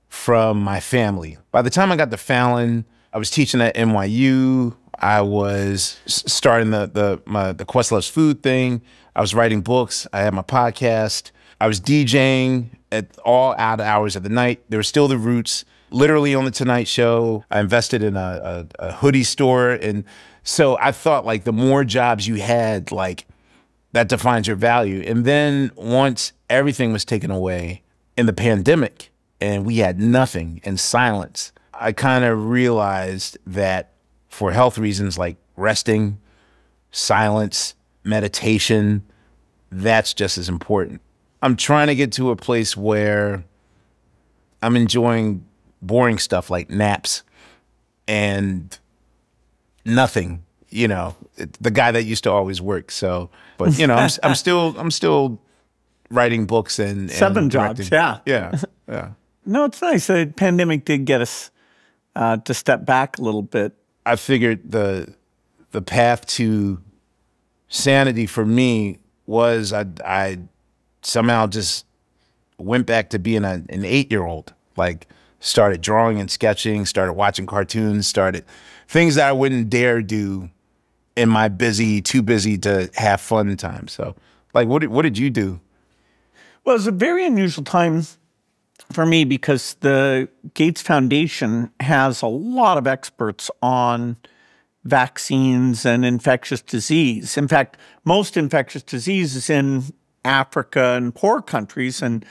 from 0.08 0.62
my 0.62 0.80
family. 0.80 1.38
By 1.52 1.64
the 1.64 1.70
time 1.72 1.92
I 1.92 1.96
got 1.96 2.12
to 2.12 2.18
Fallon, 2.18 2.86
I 3.12 3.18
was 3.18 3.32
teaching 3.32 3.62
at 3.62 3.76
NYU. 3.76 4.76
I 5.00 5.22
was 5.22 6.00
starting 6.06 6.72
the 6.72 6.88
the 6.88 7.22
my, 7.26 7.52
the 7.52 7.66
Questlove's 7.66 8.08
food 8.08 8.44
thing. 8.44 8.82
I 9.16 9.22
was 9.22 9.34
writing 9.34 9.62
books. 9.62 10.08
I 10.14 10.22
had 10.22 10.34
my 10.34 10.42
podcast. 10.42 11.32
I 11.60 11.68
was 11.68 11.80
DJing 11.80 12.70
at 12.92 13.18
all 13.20 13.56
out 13.58 13.80
hours 13.80 14.16
of 14.16 14.24
the 14.24 14.30
night. 14.30 14.64
There 14.70 14.80
were 14.80 14.84
still 14.84 15.08
the 15.08 15.18
roots. 15.18 15.66
Literally 15.92 16.34
on 16.34 16.44
the 16.44 16.52
Tonight 16.52 16.88
Show, 16.88 17.46
I 17.52 17.60
invested 17.60 18.02
in 18.02 18.18
a, 18.18 18.66
a, 18.80 18.88
a 18.88 18.92
hoodie 18.94 19.24
store, 19.24 19.70
and 19.70 20.04
so 20.44 20.76
I 20.80 20.92
thought 20.92 21.24
like 21.26 21.44
the 21.44 21.54
more 21.54 21.84
jobs 21.84 22.28
you 22.28 22.36
had, 22.36 22.92
like 22.92 23.28
that 23.94 24.10
defines 24.10 24.48
your 24.48 24.56
value. 24.56 25.02
And 25.06 25.24
then 25.24 25.72
once 25.76 26.34
everything 26.50 26.92
was 26.92 27.06
taken 27.06 27.32
away 27.32 27.84
in 28.18 28.26
the 28.26 28.34
pandemic 28.34 29.12
and 29.40 29.66
we 29.66 29.78
had 29.78 30.00
nothing 30.00 30.62
and 30.64 30.80
silence, 30.80 31.52
I 31.74 31.92
kind 31.92 32.26
of 32.26 32.50
realized 32.50 33.38
that 33.48 33.93
for 34.34 34.52
health 34.52 34.78
reasons 34.78 35.18
like 35.18 35.38
resting, 35.56 36.20
silence, 36.92 37.76
meditation, 38.04 39.04
that's 39.72 40.14
just 40.14 40.38
as 40.38 40.50
important. 40.50 41.02
I'm 41.42 41.56
trying 41.56 41.88
to 41.88 41.96
get 41.96 42.12
to 42.14 42.32
a 42.32 42.36
place 42.36 42.76
where 42.76 43.44
I'm 44.62 44.76
enjoying 44.76 45.46
boring 45.82 46.18
stuff 46.18 46.50
like 46.50 46.70
naps 46.70 47.24
and 48.08 48.78
nothing 49.86 50.44
you 50.70 50.88
know 50.88 51.16
the 51.60 51.70
guy 51.70 51.92
that 51.92 52.04
used 52.04 52.24
to 52.24 52.32
always 52.32 52.62
work 52.62 52.90
so 52.90 53.30
but 53.58 53.78
you 53.78 53.86
know 53.86 53.96
i'm, 53.96 54.10
I'm 54.24 54.34
still 54.36 54.74
i'm 54.78 54.92
still 54.92 55.42
writing 56.10 56.46
books 56.46 56.80
and, 56.80 57.02
and 57.02 57.12
Seven 57.12 57.50
jobs, 57.50 57.92
yeah. 57.92 58.20
yeah 58.26 58.62
yeah 58.88 59.10
No, 59.46 59.66
it's 59.66 59.82
nice. 59.82 60.08
The 60.08 60.32
pandemic 60.36 60.86
did 60.86 61.06
get 61.06 61.22
us 61.22 61.52
uh, 62.16 62.38
to 62.38 62.54
step 62.54 62.86
back 62.86 63.18
a 63.18 63.22
little 63.22 63.42
bit. 63.42 63.74
I 64.06 64.16
figured 64.16 64.72
the 64.72 65.14
the 65.72 65.82
path 65.82 66.26
to 66.26 66.82
sanity 67.68 68.26
for 68.26 68.46
me 68.46 69.00
was 69.26 69.74
i 69.74 69.86
i 70.06 70.40
somehow 71.02 71.48
just 71.48 71.86
went 72.58 72.86
back 72.86 73.10
to 73.10 73.20
being 73.20 73.44
a, 73.44 73.64
an 73.70 73.84
eight 73.84 74.12
year 74.12 74.24
old 74.24 74.54
like 74.78 75.08
started 75.40 75.82
drawing 75.82 76.20
and 76.20 76.32
sketching 76.32 76.86
started 76.86 77.14
watching 77.14 77.46
cartoons 77.46 78.08
started 78.08 78.46
things 78.88 79.16
that 79.16 79.28
i 79.28 79.32
wouldn't 79.32 79.70
dare 79.70 80.02
do 80.02 80.50
in 81.16 81.30
my 81.30 81.48
busy 81.48 82.02
too 82.02 82.22
busy 82.22 82.58
to 82.58 82.90
have 82.96 83.20
fun 83.20 83.56
time 83.58 83.88
so 83.88 84.16
like 84.54 84.68
what 84.68 84.80
did, 84.80 84.90
what 84.90 85.02
did 85.02 85.18
you 85.18 85.30
do? 85.30 85.60
Well, 86.64 86.76
it 86.76 86.80
was 86.80 86.88
a 86.88 86.92
very 86.92 87.26
unusual 87.26 87.64
time 87.64 88.06
for 88.92 89.06
me 89.06 89.24
because 89.24 89.76
the 89.80 90.30
Gates 90.54 90.82
Foundation 90.82 91.72
has 91.80 92.22
a 92.22 92.28
lot 92.28 92.78
of 92.78 92.88
experts 92.88 93.50
on 93.62 94.18
vaccines 94.84 95.86
and 95.86 96.04
infectious 96.04 96.62
disease. 96.62 97.38
In 97.38 97.48
fact, 97.48 97.78
most 98.04 98.36
infectious 98.36 98.84
disease 98.84 99.36
is 99.36 99.50
in 99.50 99.84
Africa 100.26 100.94
and 100.98 101.14
poor 101.14 101.42
countries, 101.42 102.02
and 102.02 102.26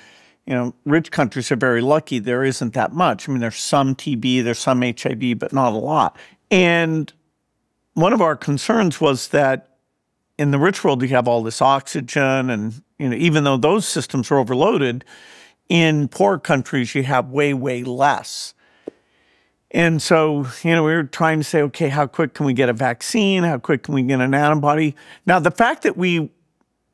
you 0.47 0.55
know, 0.55 0.75
rich 0.85 1.11
countries 1.11 1.53
are 1.53 1.57
very 1.57 1.81
lucky. 1.81 2.19
There 2.19 2.45
isn't 2.45 2.75
that 2.75 2.93
much. 2.93 3.29
I 3.29 3.33
mean, 3.33 3.41
there's 3.41 3.57
some 3.57 3.95
TB, 3.95 4.45
there's 4.45 4.59
some 4.59 4.83
HIV, 4.83 5.38
but 5.38 5.53
not 5.53 5.73
a 5.73 5.77
lot. 5.77 6.17
And 6.51 7.12
one 7.95 8.12
of 8.12 8.21
our 8.21 8.37
concerns 8.37 9.01
was 9.01 9.29
that 9.29 9.69
in 10.38 10.51
the 10.51 10.59
rich 10.59 10.83
world, 10.83 11.03
you 11.03 11.09
have 11.09 11.29
all 11.29 11.43
this 11.43 11.62
oxygen, 11.62 12.51
and 12.51 12.83
you 12.99 13.09
know, 13.09 13.17
even 13.17 13.45
though 13.45 13.57
those 13.57 13.87
systems 13.87 14.31
are 14.31 14.38
overloaded, 14.38 15.05
in 15.73 16.07
poor 16.07 16.39
countries 16.39 16.95
you 16.95 17.03
have 17.03 17.31
way, 17.31 17.55
way 17.55 17.83
less. 17.83 18.53
And 19.71 20.03
so, 20.03 20.47
you 20.63 20.73
know, 20.73 20.85
we 20.85 20.93
were 20.93 21.05
trying 21.05 21.39
to 21.39 21.45
say, 21.45 21.63
okay, 21.63 21.89
how 21.89 22.07
quick 22.07 22.35
can 22.35 22.45
we 22.45 22.53
get 22.53 22.69
a 22.69 22.75
vaccine? 22.75 23.43
How 23.43 23.57
quick 23.57 23.85
can 23.85 23.95
we 23.95 24.03
get 24.03 24.21
an 24.21 24.35
antibody? 24.35 24.95
Now, 25.25 25.39
the 25.39 25.51
fact 25.51 25.83
that 25.85 25.97
we 25.97 26.31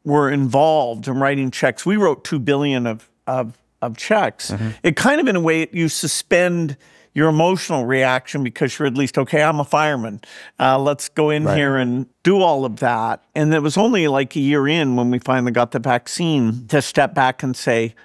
were 0.05 0.31
involved 0.31 1.09
in 1.09 1.19
writing 1.19 1.51
checks, 1.51 1.85
we 1.85 1.97
wrote 1.97 2.23
two 2.23 2.39
billion 2.39 2.87
of 2.87 3.11
of, 3.27 3.59
of 3.83 3.97
checks. 3.97 4.53
Mm-hmm. 4.53 4.69
It 4.85 4.95
kind 4.95 5.21
of, 5.21 5.27
in 5.27 5.35
a 5.35 5.41
way, 5.41 5.67
you 5.73 5.89
suspend 5.89 6.77
your 7.15 7.29
emotional 7.29 7.85
reaction 7.85 8.45
because 8.45 8.79
you're 8.79 8.87
at 8.87 8.95
least 8.95 9.19
okay. 9.19 9.43
I'm 9.43 9.59
a 9.59 9.65
fireman. 9.65 10.21
Uh, 10.61 10.79
let's 10.79 11.09
go 11.09 11.31
in 11.31 11.45
right. 11.45 11.57
here 11.57 11.77
and 11.77 12.07
do 12.23 12.41
all 12.41 12.65
of 12.65 12.77
that. 12.77 13.25
And 13.35 13.53
it 13.53 13.61
was 13.61 13.77
only 13.77 14.07
like 14.07 14.37
a 14.37 14.41
year 14.41 14.69
in 14.69 14.95
when 14.95 15.11
we 15.11 15.19
finally 15.19 15.51
got 15.51 15.73
the 15.73 15.81
vaccine 15.81 16.69
to 16.69 16.81
step 16.81 17.13
back 17.13 17.43
and 17.43 17.57
say, 17.57 17.97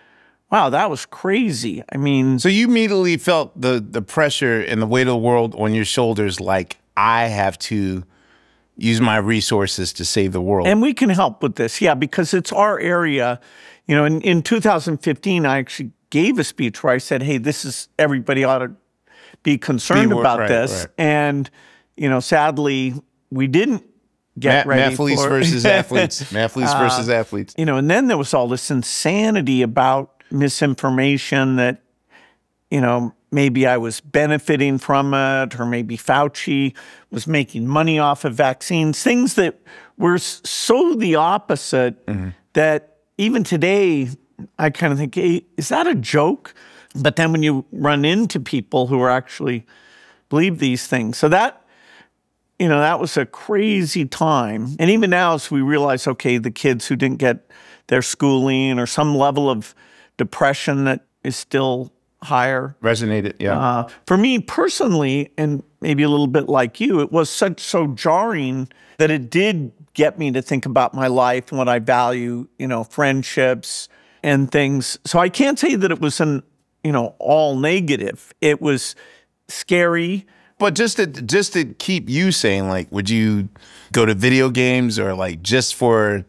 wow, 0.53 0.69
that 0.69 0.87
was 0.87 1.07
crazy. 1.07 1.83
I 1.91 1.97
mean, 1.97 2.37
so 2.37 2.47
you 2.47 2.67
immediately 2.67 3.17
felt 3.17 3.59
the 3.59 3.83
the 3.85 4.03
pressure 4.03 4.61
and 4.61 4.79
the 4.79 4.85
weight 4.85 5.07
of 5.07 5.13
the 5.13 5.17
world 5.17 5.55
on 5.57 5.73
your 5.73 5.83
shoulders. 5.83 6.39
Like 6.39 6.77
I 6.95 7.25
have 7.25 7.57
to 7.59 8.03
use 8.77 9.01
my 9.01 9.17
resources 9.17 9.91
to 9.93 10.05
save 10.05 10.31
the 10.31 10.41
world, 10.41 10.67
and 10.67 10.81
we 10.81 10.93
can 10.93 11.09
help 11.09 11.41
with 11.41 11.55
this. 11.55 11.81
Yeah, 11.81 11.95
because 11.95 12.33
it's 12.35 12.53
our 12.53 12.79
area. 12.79 13.41
You 13.87 13.95
know, 13.95 14.05
in, 14.05 14.21
in 14.21 14.43
2015, 14.43 15.45
I 15.45 15.57
actually 15.57 15.91
gave 16.09 16.39
a 16.39 16.43
speech 16.43 16.83
where 16.83 16.93
I 16.93 16.99
said, 16.99 17.23
"Hey, 17.23 17.39
this 17.39 17.65
is 17.65 17.89
everybody 17.97 18.43
ought 18.43 18.59
to 18.59 18.71
be 19.41 19.57
concerned 19.57 20.11
be, 20.11 20.19
about 20.19 20.39
right, 20.39 20.47
this," 20.47 20.81
right. 20.81 20.87
and 20.99 21.49
you 21.97 22.09
know, 22.09 22.19
sadly, 22.19 22.93
we 23.31 23.47
didn't 23.47 23.83
get 24.37 24.67
Ma- 24.67 24.73
ready 24.75 24.95
mathletes 24.95 25.23
for 25.23 25.29
versus 25.29 25.65
athletes. 25.79 26.21
Mathletes 26.31 26.75
uh, 26.75 26.79
versus 26.79 27.09
athletes. 27.09 27.55
You 27.57 27.65
know, 27.65 27.77
and 27.77 27.89
then 27.89 28.05
there 28.05 28.19
was 28.19 28.35
all 28.35 28.47
this 28.47 28.69
insanity 28.69 29.63
about 29.63 30.22
misinformation 30.31 31.57
that, 31.57 31.81
you 32.69 32.81
know, 32.81 33.13
maybe 33.31 33.65
I 33.67 33.77
was 33.77 33.99
benefiting 33.99 34.77
from 34.77 35.13
it, 35.13 35.59
or 35.59 35.65
maybe 35.65 35.97
Fauci 35.97 36.75
was 37.11 37.27
making 37.27 37.67
money 37.67 37.99
off 37.99 38.25
of 38.25 38.33
vaccines, 38.33 39.01
things 39.01 39.35
that 39.35 39.59
were 39.97 40.17
so 40.17 40.95
the 40.95 41.15
opposite 41.15 42.05
mm-hmm. 42.05 42.29
that 42.53 42.97
even 43.17 43.43
today, 43.43 44.09
I 44.57 44.69
kind 44.69 44.93
of 44.93 44.99
think, 44.99 45.15
hey, 45.15 45.45
is 45.57 45.69
that 45.69 45.87
a 45.87 45.95
joke? 45.95 46.53
But 46.95 47.15
then 47.15 47.31
when 47.31 47.43
you 47.43 47.65
run 47.71 48.05
into 48.05 48.39
people 48.39 48.87
who 48.87 49.01
are 49.01 49.09
actually 49.09 49.65
believe 50.29 50.59
these 50.59 50.87
things, 50.87 51.17
so 51.17 51.27
that 51.29 51.59
you 52.59 52.67
know 52.67 52.79
that 52.79 52.99
was 52.99 53.17
a 53.17 53.25
crazy 53.25 54.05
time. 54.05 54.75
And 54.79 54.89
even 54.89 55.09
now, 55.09 55.33
as 55.33 55.49
we 55.49 55.61
realize, 55.61 56.07
okay, 56.07 56.37
the 56.37 56.51
kids 56.51 56.87
who 56.87 56.95
didn't 56.95 57.17
get 57.17 57.49
their 57.87 58.01
schooling 58.01 58.79
or 58.79 58.85
some 58.85 59.15
level 59.15 59.49
of 59.49 59.73
depression 60.17 60.85
that 60.85 61.05
is 61.23 61.35
still 61.35 61.91
higher. 62.23 62.75
Resonated, 62.81 63.35
yeah. 63.39 63.59
Uh, 63.59 63.89
for 64.05 64.17
me 64.17 64.39
personally, 64.39 65.31
and 65.37 65.63
maybe 65.81 66.03
a 66.03 66.09
little 66.09 66.27
bit 66.27 66.47
like 66.47 66.79
you, 66.79 67.01
it 67.01 67.11
was 67.11 67.29
such 67.29 67.59
so 67.59 67.87
jarring 67.87 68.69
that 68.97 69.11
it 69.11 69.29
did 69.29 69.71
get 69.93 70.17
me 70.17 70.31
to 70.31 70.41
think 70.41 70.65
about 70.65 70.93
my 70.93 71.07
life 71.07 71.51
and 71.51 71.57
what 71.57 71.69
I 71.69 71.79
value, 71.79 72.47
you 72.57 72.67
know, 72.67 72.83
friendships 72.83 73.89
and 74.23 74.51
things. 74.51 74.97
So 75.05 75.19
I 75.19 75.29
can't 75.29 75.59
say 75.59 75.75
that 75.75 75.91
it 75.91 75.99
was 75.99 76.19
an, 76.19 76.43
you 76.83 76.91
know, 76.91 77.15
all 77.19 77.55
negative. 77.57 78.33
It 78.41 78.61
was 78.61 78.95
scary. 79.47 80.25
But 80.57 80.75
just 80.75 80.97
to 80.97 81.07
just 81.07 81.53
to 81.53 81.65
keep 81.65 82.09
you 82.09 82.31
saying, 82.31 82.69
like, 82.69 82.91
would 82.91 83.09
you 83.09 83.49
go 83.91 84.05
to 84.05 84.13
video 84.13 84.49
games 84.49 84.97
or 84.97 85.13
like 85.13 85.41
just 85.41 85.75
for 85.75 86.25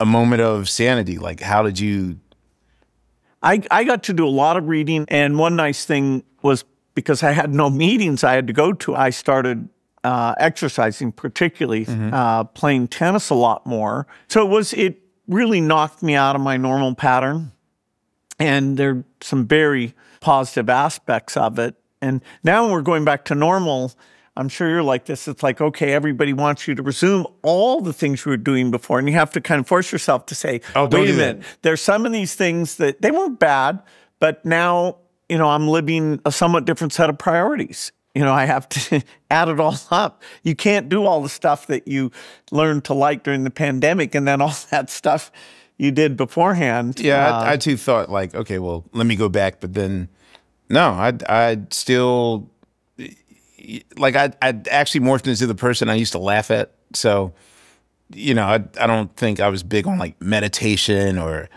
a 0.00 0.06
moment 0.06 0.40
of 0.40 0.68
sanity? 0.68 1.18
Like, 1.18 1.40
how 1.40 1.62
did 1.62 1.78
you 1.78 2.18
I, 3.42 3.62
I 3.70 3.84
got 3.84 4.02
to 4.04 4.12
do 4.12 4.26
a 4.26 4.30
lot 4.30 4.56
of 4.56 4.68
reading. 4.68 5.06
And 5.08 5.38
one 5.38 5.56
nice 5.56 5.84
thing 5.84 6.24
was 6.42 6.64
because 6.94 7.22
I 7.22 7.32
had 7.32 7.54
no 7.54 7.70
meetings 7.70 8.24
I 8.24 8.34
had 8.34 8.46
to 8.48 8.52
go 8.52 8.72
to, 8.72 8.96
I 8.96 9.10
started 9.10 9.68
uh, 10.02 10.34
exercising, 10.38 11.12
particularly 11.12 11.86
mm-hmm. 11.86 12.12
uh, 12.12 12.44
playing 12.44 12.88
tennis 12.88 13.30
a 13.30 13.34
lot 13.34 13.66
more. 13.66 14.06
So 14.28 14.44
it 14.44 14.50
was, 14.50 14.72
it 14.72 15.00
really 15.28 15.60
knocked 15.60 16.02
me 16.02 16.14
out 16.14 16.34
of 16.34 16.42
my 16.42 16.56
normal 16.56 16.94
pattern. 16.94 17.52
And 18.38 18.76
there 18.76 18.90
are 18.90 19.04
some 19.20 19.46
very 19.46 19.94
positive 20.20 20.68
aspects 20.68 21.36
of 21.36 21.58
it. 21.58 21.76
And 22.00 22.22
now 22.42 22.70
we're 22.70 22.82
going 22.82 23.04
back 23.04 23.24
to 23.26 23.34
normal. 23.34 23.92
I'm 24.38 24.48
sure 24.48 24.70
you're 24.70 24.84
like 24.84 25.06
this. 25.06 25.26
It's 25.26 25.42
like, 25.42 25.60
okay, 25.60 25.92
everybody 25.92 26.32
wants 26.32 26.68
you 26.68 26.76
to 26.76 26.82
resume 26.82 27.26
all 27.42 27.80
the 27.80 27.92
things 27.92 28.24
you 28.24 28.30
were 28.30 28.36
doing 28.36 28.70
before. 28.70 29.00
And 29.00 29.08
you 29.08 29.14
have 29.14 29.32
to 29.32 29.40
kind 29.40 29.60
of 29.60 29.66
force 29.66 29.90
yourself 29.90 30.26
to 30.26 30.34
say, 30.36 30.60
oh, 30.76 30.86
wait 30.86 31.10
a 31.10 31.12
minute, 31.12 31.42
there's 31.62 31.82
some 31.82 32.06
of 32.06 32.12
these 32.12 32.36
things 32.36 32.76
that 32.76 33.02
they 33.02 33.10
weren't 33.10 33.40
bad, 33.40 33.82
but 34.20 34.44
now, 34.44 34.98
you 35.28 35.36
know, 35.36 35.48
I'm 35.48 35.66
living 35.66 36.20
a 36.24 36.30
somewhat 36.30 36.66
different 36.66 36.92
set 36.92 37.10
of 37.10 37.18
priorities. 37.18 37.90
You 38.14 38.22
know, 38.22 38.32
I 38.32 38.44
have 38.44 38.68
to 38.68 39.02
add 39.30 39.48
it 39.48 39.58
all 39.58 39.76
up. 39.90 40.22
You 40.44 40.54
can't 40.54 40.88
do 40.88 41.04
all 41.04 41.20
the 41.20 41.28
stuff 41.28 41.66
that 41.66 41.88
you 41.88 42.12
learned 42.52 42.84
to 42.84 42.94
like 42.94 43.24
during 43.24 43.42
the 43.42 43.50
pandemic 43.50 44.14
and 44.14 44.26
then 44.26 44.40
all 44.40 44.54
that 44.70 44.88
stuff 44.88 45.32
you 45.78 45.90
did 45.90 46.16
beforehand. 46.16 47.00
Yeah, 47.00 47.26
uh, 47.26 47.40
I, 47.40 47.52
I 47.52 47.56
too 47.56 47.76
thought 47.76 48.08
like, 48.08 48.36
okay, 48.36 48.60
well, 48.60 48.84
let 48.92 49.06
me 49.06 49.16
go 49.16 49.28
back. 49.28 49.60
But 49.60 49.74
then, 49.74 50.08
no, 50.68 50.90
I 50.90 51.12
I 51.28 51.58
still 51.70 52.48
like 53.96 54.16
I 54.16 54.32
I 54.42 54.60
actually 54.70 55.00
morphed 55.00 55.26
into 55.26 55.46
the 55.46 55.54
person 55.54 55.88
I 55.88 55.94
used 55.94 56.12
to 56.12 56.18
laugh 56.18 56.50
at. 56.50 56.72
So, 56.94 57.34
you 58.12 58.34
know, 58.34 58.44
I 58.44 58.56
I 58.80 58.86
don't 58.86 59.14
think 59.16 59.40
I 59.40 59.48
was 59.48 59.62
big 59.62 59.86
on 59.86 59.98
like 59.98 60.20
meditation 60.20 61.18
or 61.18 61.48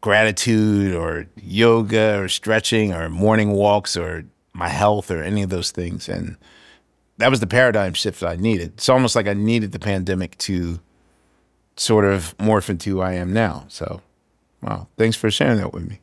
gratitude 0.00 0.94
or 0.94 1.26
yoga 1.36 2.18
or 2.18 2.28
stretching 2.28 2.92
or 2.92 3.08
morning 3.08 3.52
walks 3.52 3.96
or 3.96 4.24
my 4.52 4.68
health 4.68 5.10
or 5.10 5.22
any 5.22 5.42
of 5.42 5.50
those 5.50 5.70
things. 5.70 6.08
And 6.08 6.36
that 7.18 7.30
was 7.30 7.40
the 7.40 7.46
paradigm 7.46 7.94
shift 7.94 8.20
that 8.20 8.28
I 8.28 8.36
needed. 8.36 8.72
It's 8.74 8.88
almost 8.88 9.16
like 9.16 9.28
I 9.28 9.34
needed 9.34 9.72
the 9.72 9.78
pandemic 9.78 10.36
to 10.38 10.80
sort 11.76 12.04
of 12.04 12.36
morph 12.38 12.68
into 12.68 12.90
who 12.90 13.00
I 13.00 13.12
am 13.14 13.32
now. 13.32 13.64
So, 13.68 14.02
wow, 14.60 14.88
thanks 14.98 15.16
for 15.16 15.30
sharing 15.30 15.58
that 15.58 15.72
with 15.72 15.88
me. 15.88 16.00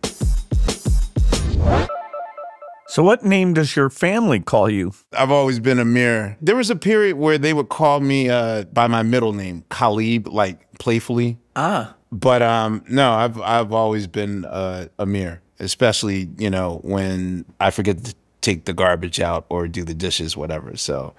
So, 2.90 3.04
what 3.04 3.24
name 3.24 3.54
does 3.54 3.76
your 3.76 3.92
family 3.92 4.40
call 4.40 4.68
you? 4.68 4.94
I've 5.14 5.30
always 5.30 5.60
been 5.60 5.78
Ahmir. 5.78 6.38
There 6.42 6.56
was 6.56 6.72
a 6.72 6.76
period 6.76 7.18
where 7.18 7.38
they 7.38 7.54
would 7.54 7.70
call 7.70 8.00
me 8.00 8.30
uh, 8.30 8.64
by 8.64 8.88
my 8.88 9.04
middle 9.04 9.32
name, 9.32 9.64
Khalib, 9.70 10.28
like 10.34 10.60
playfully. 10.80 11.38
Ah. 11.56 11.96
But 12.12 12.42
um, 12.42 12.84
no, 12.90 13.12
I've 13.12 13.40
I've 13.42 13.74
always 13.74 14.08
been 14.08 14.44
uh, 14.46 14.88
Ahmir, 14.98 15.38
especially 15.60 16.32
you 16.40 16.50
know 16.50 16.80
when 16.84 17.46
I 17.60 17.70
forget 17.70 18.04
to 18.06 18.16
take 18.42 18.66
the 18.66 18.74
garbage 18.74 19.20
out 19.20 19.46
or 19.50 19.68
do 19.68 19.84
the 19.84 19.94
dishes, 19.94 20.36
whatever. 20.36 20.76
So 20.76 21.14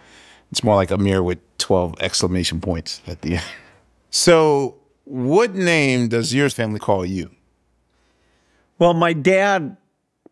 it's 0.51 0.65
more 0.65 0.75
like 0.75 0.89
Ahmir 0.89 1.25
with 1.25 1.39
twelve 1.59 1.95
exclamation 2.01 2.61
points 2.61 3.01
at 3.07 3.23
the 3.23 3.37
end. 3.37 3.45
So, 4.13 4.75
what 5.05 5.55
name 5.55 6.09
does 6.09 6.35
your 6.35 6.51
family 6.51 6.81
call 6.81 7.07
you? 7.07 7.31
Well, 8.81 8.93
my 8.93 9.13
dad 9.13 9.77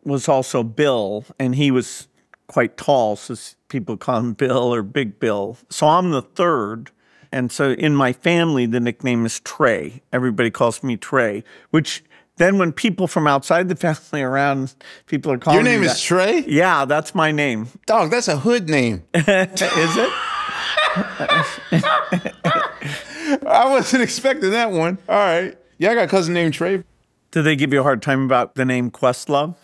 was 0.03 0.27
also 0.27 0.63
Bill, 0.63 1.25
and 1.37 1.55
he 1.55 1.71
was 1.71 2.07
quite 2.47 2.77
tall, 2.77 3.15
so 3.15 3.35
people 3.67 3.95
call 3.97 4.19
him 4.19 4.33
Bill 4.33 4.73
or 4.73 4.81
Big 4.81 5.19
Bill. 5.19 5.57
So 5.69 5.87
I'm 5.87 6.11
the 6.11 6.21
third. 6.21 6.91
And 7.31 7.51
so 7.51 7.71
in 7.73 7.95
my 7.95 8.11
family, 8.11 8.65
the 8.65 8.79
nickname 8.79 9.25
is 9.25 9.39
Trey. 9.41 10.01
Everybody 10.11 10.49
calls 10.49 10.81
me 10.81 10.97
Trey, 10.97 11.43
which 11.69 12.03
then 12.37 12.57
when 12.57 12.71
people 12.71 13.05
from 13.07 13.27
outside 13.27 13.69
the 13.69 13.75
family 13.95 14.23
around, 14.23 14.73
people 15.05 15.31
are 15.31 15.37
calling 15.37 15.57
Your 15.57 15.63
name 15.63 15.83
is 15.83 15.93
that. 15.93 15.99
Trey? 15.99 16.43
Yeah, 16.47 16.85
that's 16.85 17.13
my 17.13 17.31
name. 17.31 17.67
Dog, 17.85 18.09
that's 18.09 18.27
a 18.27 18.37
hood 18.37 18.67
name. 18.67 19.03
is 19.13 19.25
it? 19.27 20.13
I 23.45 23.65
wasn't 23.69 24.01
expecting 24.01 24.51
that 24.51 24.71
one. 24.71 24.97
All 25.07 25.15
right. 25.15 25.55
Yeah, 25.77 25.91
I 25.91 25.95
got 25.95 26.05
a 26.05 26.07
cousin 26.07 26.33
named 26.33 26.55
Trey. 26.55 26.83
Did 27.31 27.43
they 27.43 27.55
give 27.55 27.71
you 27.71 27.81
a 27.81 27.83
hard 27.83 28.01
time 28.01 28.23
about 28.23 28.55
the 28.55 28.65
name 28.65 28.89
Questlove? 28.89 29.55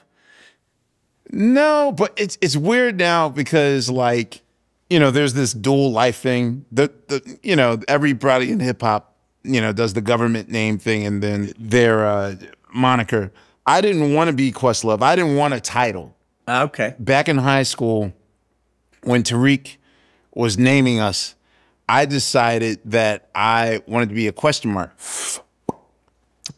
No, 1.32 1.92
but 1.92 2.14
it's 2.18 2.38
it's 2.42 2.56
weird 2.56 2.98
now 2.98 3.30
because 3.30 3.90
like 3.90 4.42
you 4.90 5.00
know 5.00 5.12
there's 5.12 5.34
this 5.34 5.54
dual 5.54 5.92
life 5.92 6.18
thing. 6.18 6.66
The 6.72 6.92
the 7.08 7.40
you 7.44 7.56
know 7.56 7.80
everybody 7.88 8.52
in 8.52 8.60
hip 8.60 8.82
hop 8.82 9.16
you 9.44 9.62
know 9.62 9.74
does 9.74 9.94
the 9.94 10.02
government 10.02 10.50
name 10.50 10.78
thing 10.78 11.06
and 11.06 11.22
then 11.22 11.54
their 11.58 12.06
uh, 12.06 12.36
moniker. 12.74 13.32
I 13.66 13.82
didn't 13.82 14.14
want 14.14 14.30
to 14.30 14.36
be 14.36 14.52
Questlove. 14.52 15.02
I 15.02 15.16
didn't 15.16 15.36
want 15.36 15.54
a 15.54 15.60
title. 15.60 16.16
Ah, 16.48 16.64
okay. 16.64 16.94
Back 17.00 17.28
in 17.28 17.38
high 17.38 17.64
school, 17.64 18.14
when 19.04 19.24
Tariq 19.24 19.78
was 20.36 20.60
naming 20.60 21.00
us, 21.00 21.34
I 21.90 22.06
decided 22.06 22.80
that 22.86 23.30
I 23.34 23.82
wanted 23.88 24.10
to 24.10 24.16
be 24.16 24.28
a 24.28 24.32
question 24.32 24.72
mark. 24.72 24.92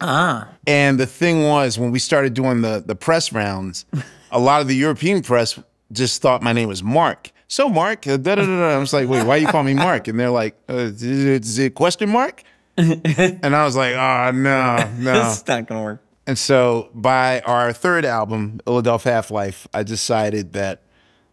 Ah. 0.00 0.48
And 0.66 1.00
the 1.00 1.06
thing 1.06 1.44
was, 1.44 1.78
when 1.78 1.90
we 1.90 1.98
started 1.98 2.34
doing 2.34 2.60
the 2.60 2.82
the 2.84 2.94
press 2.94 3.32
rounds, 3.32 3.86
a 4.30 4.38
lot 4.38 4.60
of 4.60 4.68
the 4.68 4.76
European 4.76 5.22
press 5.22 5.58
just 5.92 6.20
thought 6.22 6.42
my 6.42 6.52
name 6.52 6.68
was 6.68 6.82
Mark. 6.82 7.30
So 7.48 7.68
Mark, 7.68 8.06
uh, 8.06 8.16
da, 8.16 8.34
da, 8.34 8.42
da, 8.42 8.58
da. 8.58 8.74
I 8.74 8.78
was 8.78 8.92
like, 8.92 9.08
wait, 9.08 9.24
why 9.24 9.36
you 9.36 9.46
call 9.46 9.62
me 9.62 9.74
Mark? 9.74 10.08
And 10.08 10.20
they're 10.20 10.30
like, 10.30 10.54
uh, 10.68 10.74
is, 10.74 11.02
it, 11.02 11.44
is 11.44 11.58
it 11.58 11.74
question 11.74 12.10
mark? 12.10 12.42
and 12.76 13.56
I 13.56 13.64
was 13.64 13.74
like, 13.74 13.94
oh 13.94 14.30
no, 14.32 14.90
no. 14.98 15.28
It's 15.30 15.46
not 15.46 15.66
gonna 15.66 15.82
work. 15.82 16.02
And 16.26 16.38
so 16.38 16.90
by 16.94 17.40
our 17.40 17.72
third 17.72 18.04
album, 18.04 18.60
Illadelph 18.66 19.04
Half 19.04 19.30
Life, 19.30 19.66
I 19.72 19.82
decided 19.82 20.52
that 20.52 20.82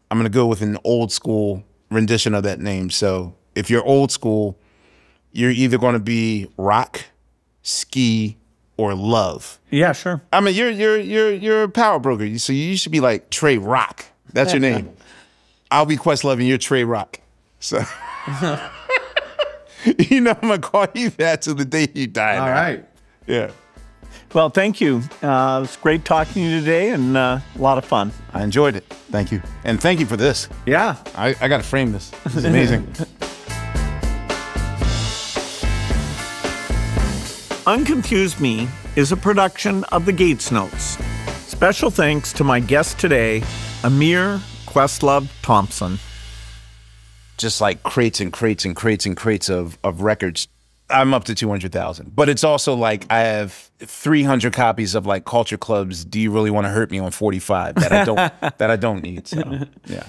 I'm 0.09 0.17
gonna 0.17 0.29
go 0.29 0.47
with 0.47 0.61
an 0.61 0.77
old 0.83 1.11
school 1.11 1.63
rendition 1.91 2.33
of 2.33 2.43
that 2.43 2.59
name. 2.59 2.89
So 2.89 3.35
if 3.53 3.69
you're 3.69 3.83
old 3.83 4.11
school, 4.11 4.57
you're 5.33 5.51
either 5.51 5.77
gonna 5.77 5.99
be 5.99 6.47
rock, 6.57 7.03
ski, 7.61 8.37
or 8.77 8.93
love. 8.93 9.59
Yeah, 9.71 9.93
sure. 9.93 10.21
I 10.31 10.41
mean, 10.41 10.55
you're 10.55 10.69
you're 10.69 10.97
you're 10.97 11.33
you're 11.33 11.63
a 11.63 11.69
power 11.69 11.99
broker, 11.99 12.37
so 12.37 12.53
you 12.53 12.77
should 12.77 12.91
be 12.91 12.99
like 12.99 13.29
Trey 13.29 13.57
Rock. 13.57 14.05
That's 14.33 14.51
your 14.53 14.59
name. 14.59 14.89
I'll 15.71 15.85
be 15.85 15.97
Questlove 15.97 16.33
and 16.33 16.47
you're 16.47 16.57
Trey 16.57 16.83
Rock. 16.83 17.19
So 17.59 17.77
you 20.09 20.21
know 20.21 20.31
I'm 20.31 20.41
gonna 20.41 20.59
call 20.59 20.87
you 20.93 21.09
that 21.11 21.41
till 21.41 21.55
the 21.55 21.65
day 21.65 21.87
you 21.93 22.07
die. 22.07 22.37
All 22.37 22.45
now. 22.45 22.53
right. 22.53 22.85
Yeah. 23.27 23.51
Well, 24.33 24.49
thank 24.49 24.81
you. 24.81 25.01
Uh, 25.21 25.61
it's 25.63 25.77
great 25.77 26.03
talking 26.03 26.33
to 26.33 26.39
you 26.41 26.59
today 26.59 26.89
and 26.89 27.15
uh, 27.15 27.39
a 27.55 27.61
lot 27.61 27.77
of 27.77 27.85
fun. 27.85 28.11
I 28.33 28.43
enjoyed 28.43 28.75
it. 28.75 28.83
Thank 29.09 29.31
you. 29.31 29.41
And 29.63 29.79
thank 29.79 29.99
you 30.01 30.05
for 30.05 30.17
this. 30.17 30.49
Yeah. 30.65 30.97
I, 31.15 31.35
I 31.39 31.47
gotta 31.47 31.63
frame 31.63 31.93
this. 31.93 32.09
This 32.25 32.35
is 32.35 32.45
amazing. 32.45 32.93
Unconfuse 37.65 38.39
Me 38.39 38.67
is 38.95 39.11
a 39.11 39.17
production 39.17 39.83
of 39.85 40.05
the 40.05 40.13
Gates 40.13 40.51
Notes. 40.51 40.99
Special 41.47 41.89
thanks 41.89 42.31
to 42.33 42.43
my 42.43 42.59
guest 42.59 42.99
today, 42.99 43.39
Ahmir 43.81 44.37
Questlove 44.67 45.27
Thompson. 45.41 45.97
Just 47.37 47.61
like 47.61 47.81
crates 47.81 48.19
and 48.19 48.31
crates 48.31 48.65
and 48.65 48.75
crates 48.75 49.07
and 49.07 49.17
crates 49.17 49.49
of, 49.49 49.79
of 49.83 50.01
records. 50.01 50.47
I'm 50.91 51.15
up 51.15 51.23
to 51.23 51.33
200,000. 51.33 52.15
But 52.15 52.29
it's 52.29 52.43
also 52.43 52.75
like 52.75 53.07
I 53.09 53.21
have 53.21 53.51
300 53.79 54.53
copies 54.53 54.93
of 54.93 55.07
like 55.07 55.25
Culture 55.25 55.57
Club's 55.57 56.05
Do 56.05 56.19
You 56.19 56.29
Really 56.29 56.51
Want 56.51 56.65
to 56.65 56.69
Hurt 56.69 56.91
Me 56.91 56.99
on 56.99 57.09
45 57.09 57.75
that 57.75 57.91
I 57.91 58.05
don't 58.05 58.17
that 58.59 58.69
I 58.69 58.75
don't 58.75 59.01
need. 59.01 59.27
So, 59.27 59.41
yeah. 59.87 60.05